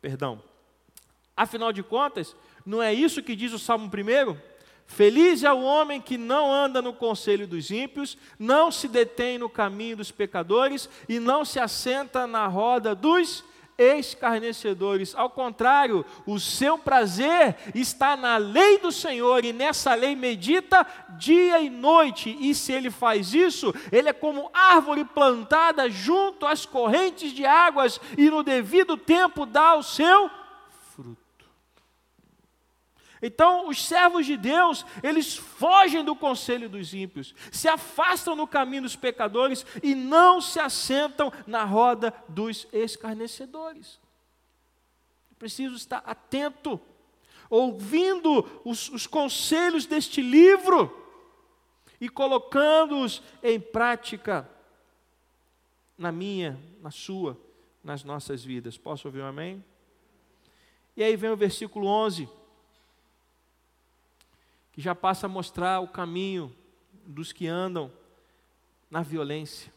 [0.00, 0.42] Perdão.
[1.36, 4.36] Afinal de contas, não é isso que diz o Salmo 1?
[4.88, 9.48] Feliz é o homem que não anda no conselho dos ímpios, não se detém no
[9.48, 13.44] caminho dos pecadores e não se assenta na roda dos
[13.76, 15.14] escarnecedores.
[15.14, 21.60] Ao contrário, o seu prazer está na lei do Senhor e nessa lei medita dia
[21.60, 22.36] e noite.
[22.40, 28.00] E se ele faz isso, ele é como árvore plantada junto às correntes de águas
[28.16, 30.28] e no devido tempo dá o seu
[33.20, 38.82] então, os servos de Deus, eles fogem do conselho dos ímpios, se afastam no caminho
[38.82, 44.00] dos pecadores e não se assentam na roda dos escarnecedores.
[45.38, 46.80] Preciso estar atento,
[47.50, 50.94] ouvindo os, os conselhos deste livro
[52.00, 54.48] e colocando-os em prática
[55.96, 57.36] na minha, na sua,
[57.82, 58.78] nas nossas vidas.
[58.78, 59.64] Posso ouvir um amém?
[60.96, 62.37] E aí vem o versículo 11
[64.80, 66.54] já passa a mostrar o caminho
[67.04, 67.92] dos que andam
[68.88, 69.72] na violência.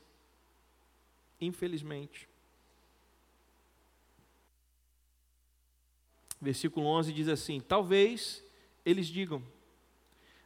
[1.39, 2.29] infelizmente.
[6.39, 8.43] Versículo 11 diz assim: Talvez
[8.85, 9.41] eles digam: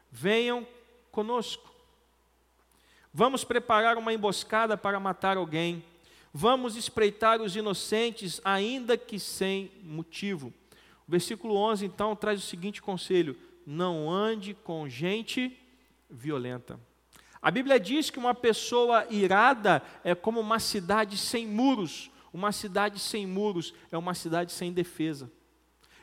[0.10, 0.66] Venham
[1.12, 1.70] conosco,
[3.14, 5.84] vamos preparar uma emboscada para matar alguém,
[6.34, 10.54] vamos espreitar os inocentes, ainda que sem motivo.
[11.06, 15.58] O versículo 11 então traz o seguinte conselho: Não ande com gente
[16.10, 16.80] violenta.
[17.42, 22.10] A Bíblia diz que uma pessoa irada é como uma cidade sem muros.
[22.34, 25.32] Uma cidade sem muros é uma cidade sem defesa.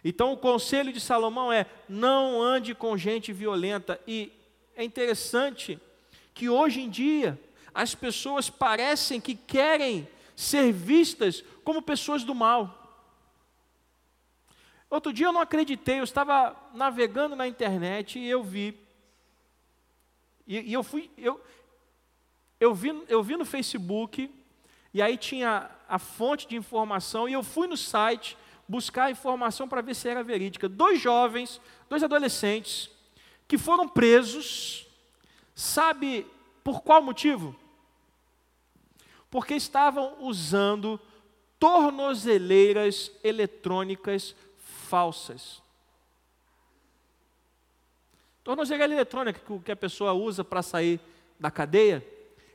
[0.04, 4.00] Então o conselho de Salomão é: não ande com gente violenta.
[4.06, 4.32] E
[4.76, 5.78] é interessante
[6.34, 7.38] que hoje em dia
[7.74, 12.81] as pessoas parecem que querem ser vistas como pessoas do mal.
[14.92, 18.78] Outro dia eu não acreditei, eu estava navegando na internet e eu vi
[20.46, 21.40] e, e eu fui, eu,
[22.58, 24.30] eu, vi, eu vi no Facebook,
[24.92, 28.36] e aí tinha a fonte de informação, e eu fui no site
[28.68, 30.68] buscar a informação para ver se era verídica.
[30.68, 32.90] Dois jovens, dois adolescentes,
[33.46, 34.86] que foram presos,
[35.54, 36.26] sabe
[36.62, 37.56] por qual motivo?
[39.30, 41.00] Porque estavam usando
[41.58, 44.34] tornozeleiras eletrônicas
[44.92, 45.62] falsas.
[48.44, 51.00] Tornozeleira eletrônica que a pessoa usa para sair
[51.40, 52.06] da cadeia,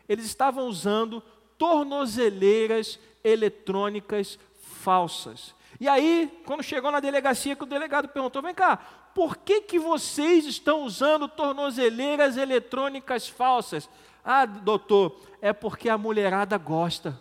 [0.07, 1.23] eles estavam usando
[1.57, 5.55] tornozeleiras eletrônicas falsas.
[5.79, 8.77] E aí, quando chegou na delegacia, que o delegado perguntou: vem cá,
[9.15, 13.89] por que, que vocês estão usando tornozeleiras eletrônicas falsas?
[14.23, 17.19] Ah, doutor, é porque a mulherada gosta.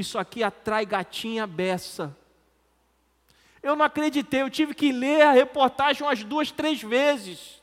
[0.00, 2.16] Isso aqui atrai gatinha beça.
[3.62, 7.60] Eu não acreditei, eu tive que ler a reportagem umas duas, três vezes.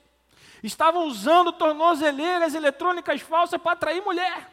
[0.62, 4.52] Estavam usando tornozeleiras eletrônicas falsas para atrair mulher.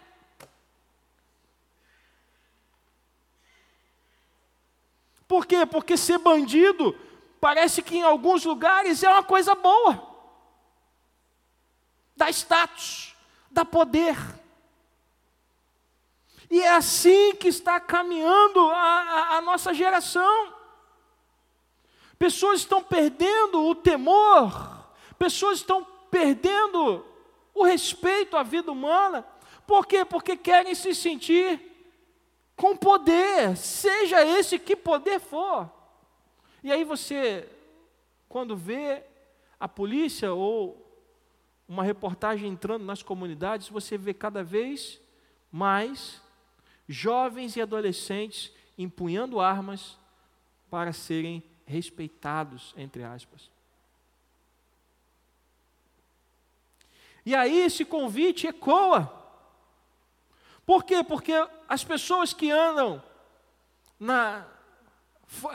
[5.28, 5.66] Por quê?
[5.66, 6.98] Porque ser bandido
[7.38, 10.10] parece que em alguns lugares é uma coisa boa.
[12.16, 13.14] Dá status,
[13.50, 14.16] dá poder.
[16.54, 20.54] E é assim que está caminhando a, a, a nossa geração.
[22.16, 24.86] Pessoas estão perdendo o temor,
[25.18, 27.04] pessoas estão perdendo
[27.52, 29.26] o respeito à vida humana.
[29.66, 30.04] Por quê?
[30.04, 31.60] Porque querem se sentir
[32.54, 35.68] com poder, seja esse que poder for.
[36.62, 37.48] E aí você,
[38.28, 39.02] quando vê
[39.58, 40.80] a polícia ou
[41.66, 45.00] uma reportagem entrando nas comunidades, você vê cada vez
[45.50, 46.22] mais
[46.88, 49.98] jovens e adolescentes empunhando armas
[50.70, 53.50] para serem respeitados, entre aspas.
[57.24, 59.12] E aí esse convite ecoa.
[60.66, 61.02] Por quê?
[61.02, 61.32] Porque
[61.68, 63.02] as pessoas que andam
[63.98, 64.46] na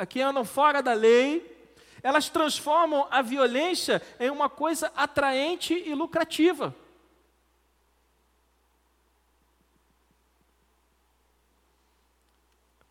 [0.10, 6.76] que andam fora da lei, elas transformam a violência em uma coisa atraente e lucrativa.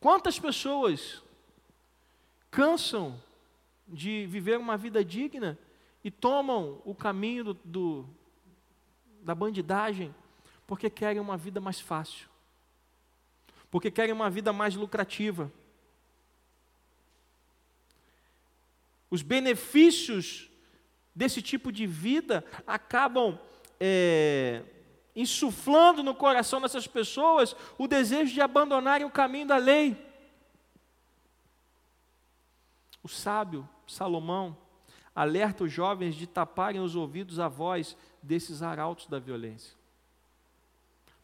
[0.00, 1.22] Quantas pessoas
[2.50, 3.20] cansam
[3.86, 5.58] de viver uma vida digna
[6.04, 8.08] e tomam o caminho do, do,
[9.22, 10.14] da bandidagem
[10.66, 12.28] porque querem uma vida mais fácil,
[13.70, 15.50] porque querem uma vida mais lucrativa.
[19.10, 20.50] Os benefícios
[21.14, 23.38] desse tipo de vida acabam
[23.80, 24.62] é,
[25.18, 29.96] insuflando no coração dessas pessoas o desejo de abandonarem o caminho da lei.
[33.02, 34.56] O sábio Salomão
[35.12, 39.76] alerta os jovens de taparem os ouvidos à voz desses arautos da violência.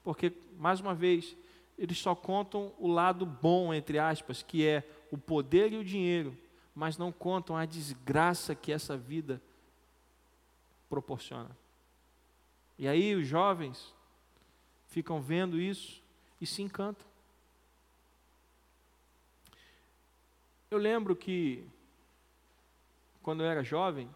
[0.03, 1.37] Porque, mais uma vez,
[1.79, 4.83] eles só contam o lado bom, entre aspas, que é
[5.13, 6.37] o poder e o dinheiro,
[6.75, 9.41] mas não contam a desgraça que essa vida
[10.89, 11.57] proporciona.
[12.79, 13.95] E aí os jovens
[14.89, 16.03] ficam vendo isso
[16.41, 17.07] e se encantam.
[20.71, 21.65] Eu lembro que
[23.23, 24.09] quando eu era jovem,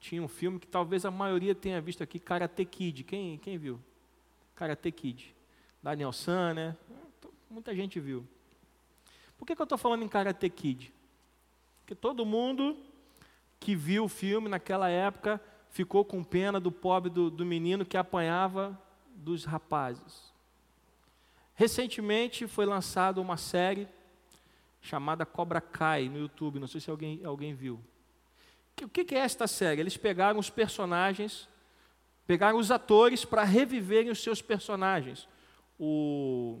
[0.00, 3.04] tinha um filme que talvez a maioria tenha visto aqui, Karate Kid.
[3.04, 3.80] Quem, quem viu?
[4.54, 5.34] Karate Kid.
[5.82, 6.76] Daniel San, né?
[7.48, 8.26] Muita gente viu.
[9.38, 10.92] Por que, que eu estou falando em Karate Kid?
[11.80, 12.76] Porque todo mundo
[13.58, 15.40] que viu o filme naquela época
[15.74, 18.80] ficou com pena do pobre do, do menino que apanhava
[19.12, 20.32] dos rapazes.
[21.52, 23.88] Recentemente foi lançada uma série
[24.80, 27.80] chamada Cobra Kai no YouTube, não sei se alguém, alguém viu.
[28.80, 29.80] O que é esta série?
[29.80, 31.48] Eles pegaram os personagens
[32.24, 35.28] pegaram os atores para reviverem os seus personagens.
[35.78, 36.60] O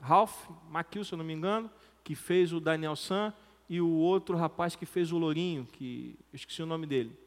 [0.00, 1.68] Ralph Macchio, se eu não me engano,
[2.04, 3.34] que fez o Daniel San,
[3.68, 7.18] e o outro rapaz que fez o Lourinho, que eu esqueci o nome dele.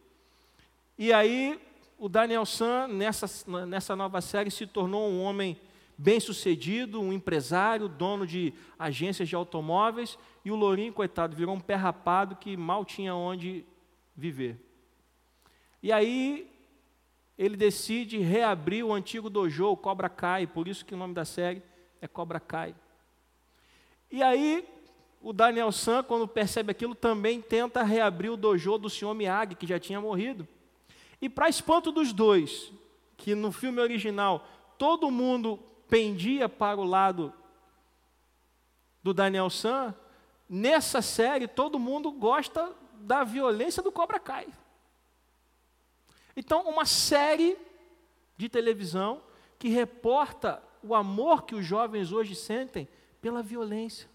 [0.97, 1.59] E aí,
[1.97, 3.27] o Daniel San, nessa,
[3.65, 5.59] nessa nova série, se tornou um homem
[5.97, 11.75] bem-sucedido, um empresário, dono de agências de automóveis, e o Lourinho, coitado, virou um pé
[11.75, 13.65] rapado que mal tinha onde
[14.15, 14.59] viver.
[15.81, 16.47] E aí,
[17.37, 21.25] ele decide reabrir o antigo dojo, o Cobra Kai, por isso que o nome da
[21.25, 21.63] série
[21.99, 22.75] é Cobra Kai.
[24.11, 24.67] E aí,
[25.19, 29.65] o Daniel San, quando percebe aquilo, também tenta reabrir o dojo do senhor Miyagi, que
[29.65, 30.47] já tinha morrido.
[31.23, 32.69] E para espanto dos dois,
[33.15, 34.45] que no filme original
[34.77, 35.57] todo mundo
[35.87, 37.33] pendia para o lado
[39.01, 39.95] do Daniel San,
[40.49, 44.49] nessa série todo mundo gosta da violência do Cobra Kai.
[46.35, 47.57] Então, uma série
[48.35, 49.21] de televisão
[49.57, 52.85] que reporta o amor que os jovens hoje sentem
[53.21, 54.09] pela violência.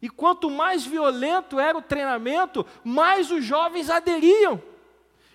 [0.00, 4.71] E quanto mais violento era o treinamento, mais os jovens aderiam.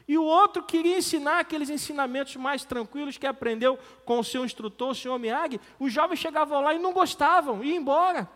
[0.08, 4.92] E o outro queria ensinar aqueles ensinamentos mais tranquilos que aprendeu com o seu instrutor,
[4.92, 5.60] o senhor Miyagi.
[5.78, 8.30] Os jovens chegavam lá e não gostavam, iam embora.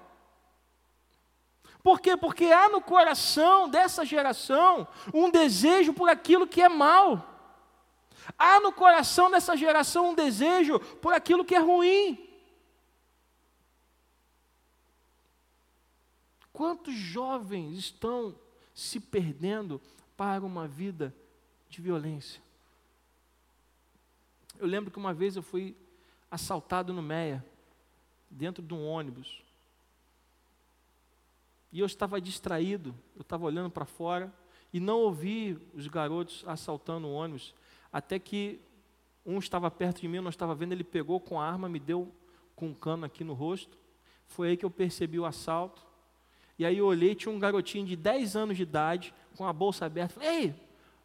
[1.82, 2.18] Por quê?
[2.18, 7.26] Porque há no coração dessa geração um desejo por aquilo que é mal.
[8.38, 12.28] Há no coração dessa geração um desejo por aquilo que é ruim.
[16.52, 18.36] Quantos jovens estão
[18.74, 19.82] se perdendo
[20.18, 21.16] para uma vida
[21.72, 22.42] de violência?
[24.60, 25.76] Eu lembro que uma vez eu fui
[26.30, 27.44] assaltado no Meia,
[28.30, 29.42] dentro de um ônibus.
[31.72, 34.32] E eu estava distraído, eu estava olhando para fora
[34.72, 37.56] e não ouvi os garotos assaltando o ônibus,
[37.92, 38.60] até que
[39.26, 41.80] um estava perto de mim, eu não estava vendo, ele pegou com a arma, me
[41.80, 42.12] deu
[42.56, 43.78] com um cano aqui no rosto.
[44.28, 45.86] Foi aí que eu percebi o assalto.
[46.58, 49.86] E aí eu olhei, tinha um garotinho de 10 anos de idade, com a bolsa
[49.86, 50.16] aberta.
[50.16, 50.56] Falei, ei,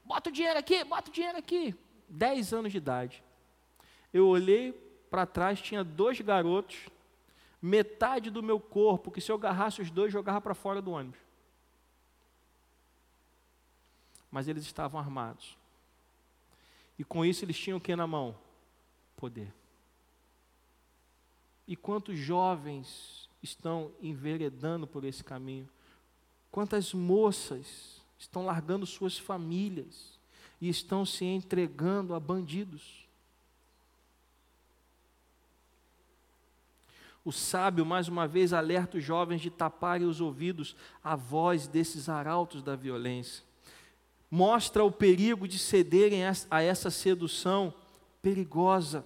[0.07, 1.74] bota o dinheiro aqui, bota o dinheiro aqui.
[2.09, 3.22] 10 anos de idade.
[4.12, 4.72] Eu olhei
[5.11, 6.88] para trás, tinha dois garotos
[7.61, 11.18] metade do meu corpo, que se eu agarrasse os dois, jogava para fora do ônibus.
[14.30, 15.57] Mas eles estavam armados.
[16.98, 18.36] E com isso eles tinham o que na mão?
[19.16, 19.52] Poder.
[21.66, 25.68] E quantos jovens estão enveredando por esse caminho?
[26.50, 30.19] Quantas moças estão largando suas famílias
[30.61, 33.07] e estão se entregando a bandidos?
[37.25, 42.09] O sábio, mais uma vez, alerta os jovens de taparem os ouvidos à voz desses
[42.09, 43.43] arautos da violência.
[44.31, 47.75] Mostra o perigo de cederem a essa sedução
[48.23, 49.05] perigosa.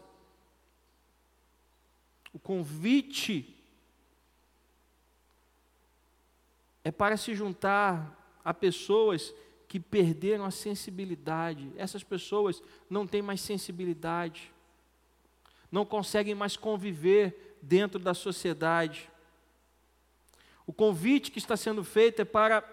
[2.31, 3.57] O convite
[6.85, 8.20] é para se juntar
[8.51, 9.32] a pessoas
[9.68, 11.70] que perderam a sensibilidade.
[11.76, 14.51] Essas pessoas não têm mais sensibilidade,
[15.70, 19.09] não conseguem mais conviver dentro da sociedade.
[20.66, 22.68] O convite que está sendo feito é para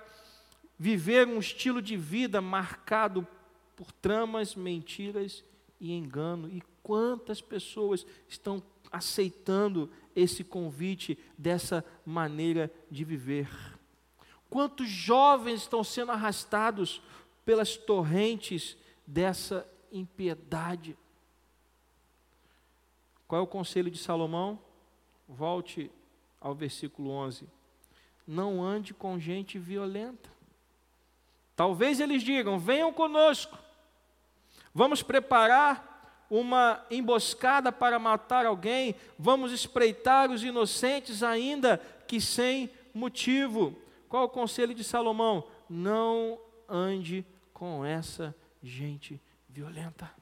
[0.79, 3.27] viver um estilo de vida marcado
[3.75, 5.43] por tramas, mentiras
[5.79, 6.49] e engano.
[6.49, 13.76] E quantas pessoas estão aceitando esse convite dessa maneira de viver?
[14.49, 17.01] Quantos jovens estão sendo arrastados
[17.45, 20.97] pelas torrentes dessa impiedade?
[23.27, 24.59] Qual é o conselho de Salomão?
[25.27, 25.91] Volte
[26.39, 27.47] ao versículo 11.
[28.25, 30.29] Não ande com gente violenta.
[31.55, 33.57] Talvez eles digam: venham conosco,
[34.73, 41.77] vamos preparar uma emboscada para matar alguém, vamos espreitar os inocentes, ainda
[42.07, 43.75] que sem motivo.
[44.07, 45.49] Qual o conselho de Salomão?
[45.69, 50.13] Não ande com essa gente violenta.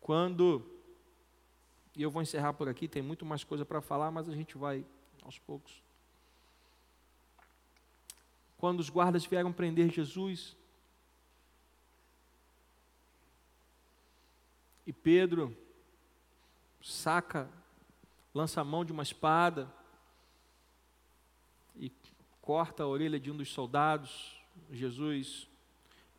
[0.00, 0.76] Quando
[1.96, 4.58] e eu vou encerrar por aqui, tem muito mais coisa para falar, mas a gente
[4.58, 4.84] vai
[5.22, 5.82] aos poucos.
[8.58, 10.54] Quando os guardas vieram prender Jesus,
[14.86, 15.56] e Pedro
[16.82, 17.50] saca,
[18.36, 19.72] lança a mão de uma espada
[21.74, 21.90] e
[22.40, 24.36] corta a orelha de um dos soldados.
[24.70, 25.48] Jesus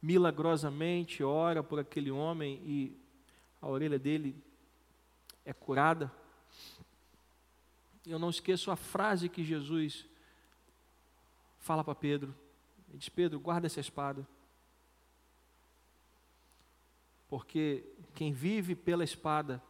[0.02, 2.98] milagrosamente ora por aquele homem e
[3.62, 4.36] a orelha dele
[5.46, 6.12] é curada.
[8.06, 10.06] Eu não esqueço a frase que Jesus
[11.60, 12.34] fala para Pedro.
[12.90, 14.26] Ele diz: Pedro, guarda essa espada.
[17.28, 17.84] porque
[18.16, 19.62] quem vive pela espada,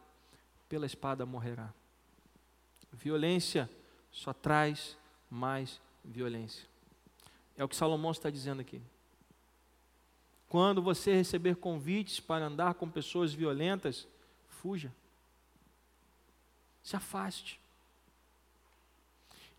[0.68, 1.72] pela espada morrerá.
[2.92, 3.70] Violência
[4.10, 4.96] só traz
[5.30, 6.66] mais violência.
[7.56, 8.80] É o que Salomão está dizendo aqui.
[10.48, 14.08] Quando você receber convites para andar com pessoas violentas,
[14.48, 14.92] fuja.
[16.82, 17.60] Se afaste.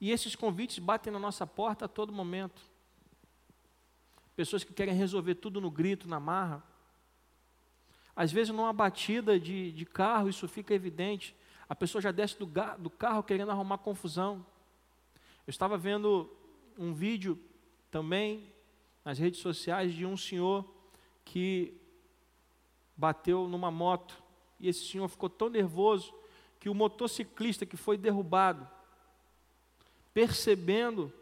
[0.02, 2.62] E esses convites batem na nossa porta a todo momento.
[4.36, 6.64] Pessoas que querem resolver tudo no grito, na marra.
[8.16, 11.36] Às vezes, numa batida de, de carro, isso fica evidente.
[11.70, 12.50] A pessoa já desce do,
[12.80, 14.44] do carro querendo arrumar confusão.
[15.46, 16.30] Eu estava vendo
[16.78, 17.40] um vídeo
[17.92, 18.52] também
[19.06, 20.66] nas redes sociais de um senhor
[21.24, 21.80] que
[22.98, 24.22] bateu numa moto.
[24.60, 26.14] E esse senhor ficou tão nervoso
[26.60, 28.68] que o motociclista que foi derrubado,
[30.14, 31.14] percebendo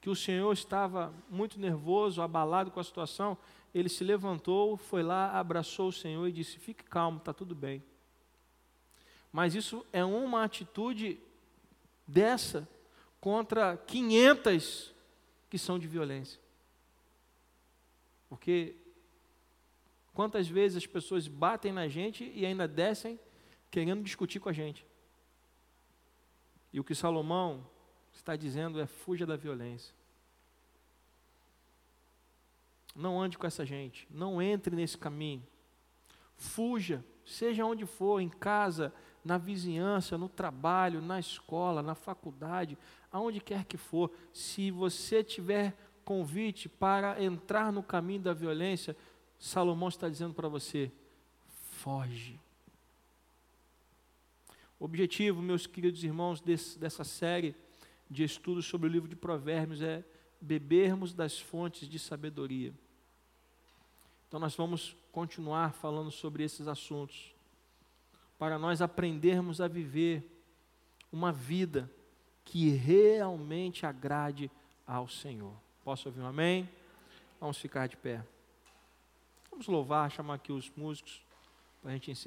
[0.00, 3.38] que o senhor estava muito nervoso, abalado com a situação,
[3.74, 7.82] ele se levantou, foi lá, abraçou o Senhor e disse: Fique calmo, está tudo bem.
[9.34, 11.18] Mas isso é uma atitude
[12.06, 12.68] dessa
[13.20, 14.94] contra 500
[15.50, 16.40] que são de violência.
[18.28, 18.76] Porque
[20.12, 23.18] quantas vezes as pessoas batem na gente e ainda descem
[23.72, 24.86] querendo discutir com a gente.
[26.72, 27.68] E o que Salomão
[28.12, 29.92] está dizendo é: fuja da violência.
[32.94, 35.44] Não ande com essa gente, não entre nesse caminho.
[36.36, 38.94] Fuja, seja onde for, em casa,
[39.24, 42.76] na vizinhança, no trabalho, na escola, na faculdade,
[43.10, 44.10] aonde quer que for.
[44.32, 48.96] Se você tiver convite para entrar no caminho da violência,
[49.38, 50.92] Salomão está dizendo para você:
[51.48, 52.38] foge.
[54.78, 57.54] O objetivo, meus queridos irmãos, desse, dessa série
[58.10, 60.04] de estudos sobre o livro de Provérbios é
[60.40, 62.74] bebermos das fontes de sabedoria.
[64.28, 67.33] Então, nós vamos continuar falando sobre esses assuntos,
[68.38, 70.30] para nós aprendermos a viver
[71.12, 71.90] uma vida
[72.44, 74.50] que realmente agrade
[74.86, 75.54] ao Senhor.
[75.84, 76.68] Posso ouvir um amém?
[77.40, 78.24] Vamos ficar de pé.
[79.50, 81.22] Vamos louvar, chamar aqui os músicos
[81.80, 82.22] para a gente encerrar.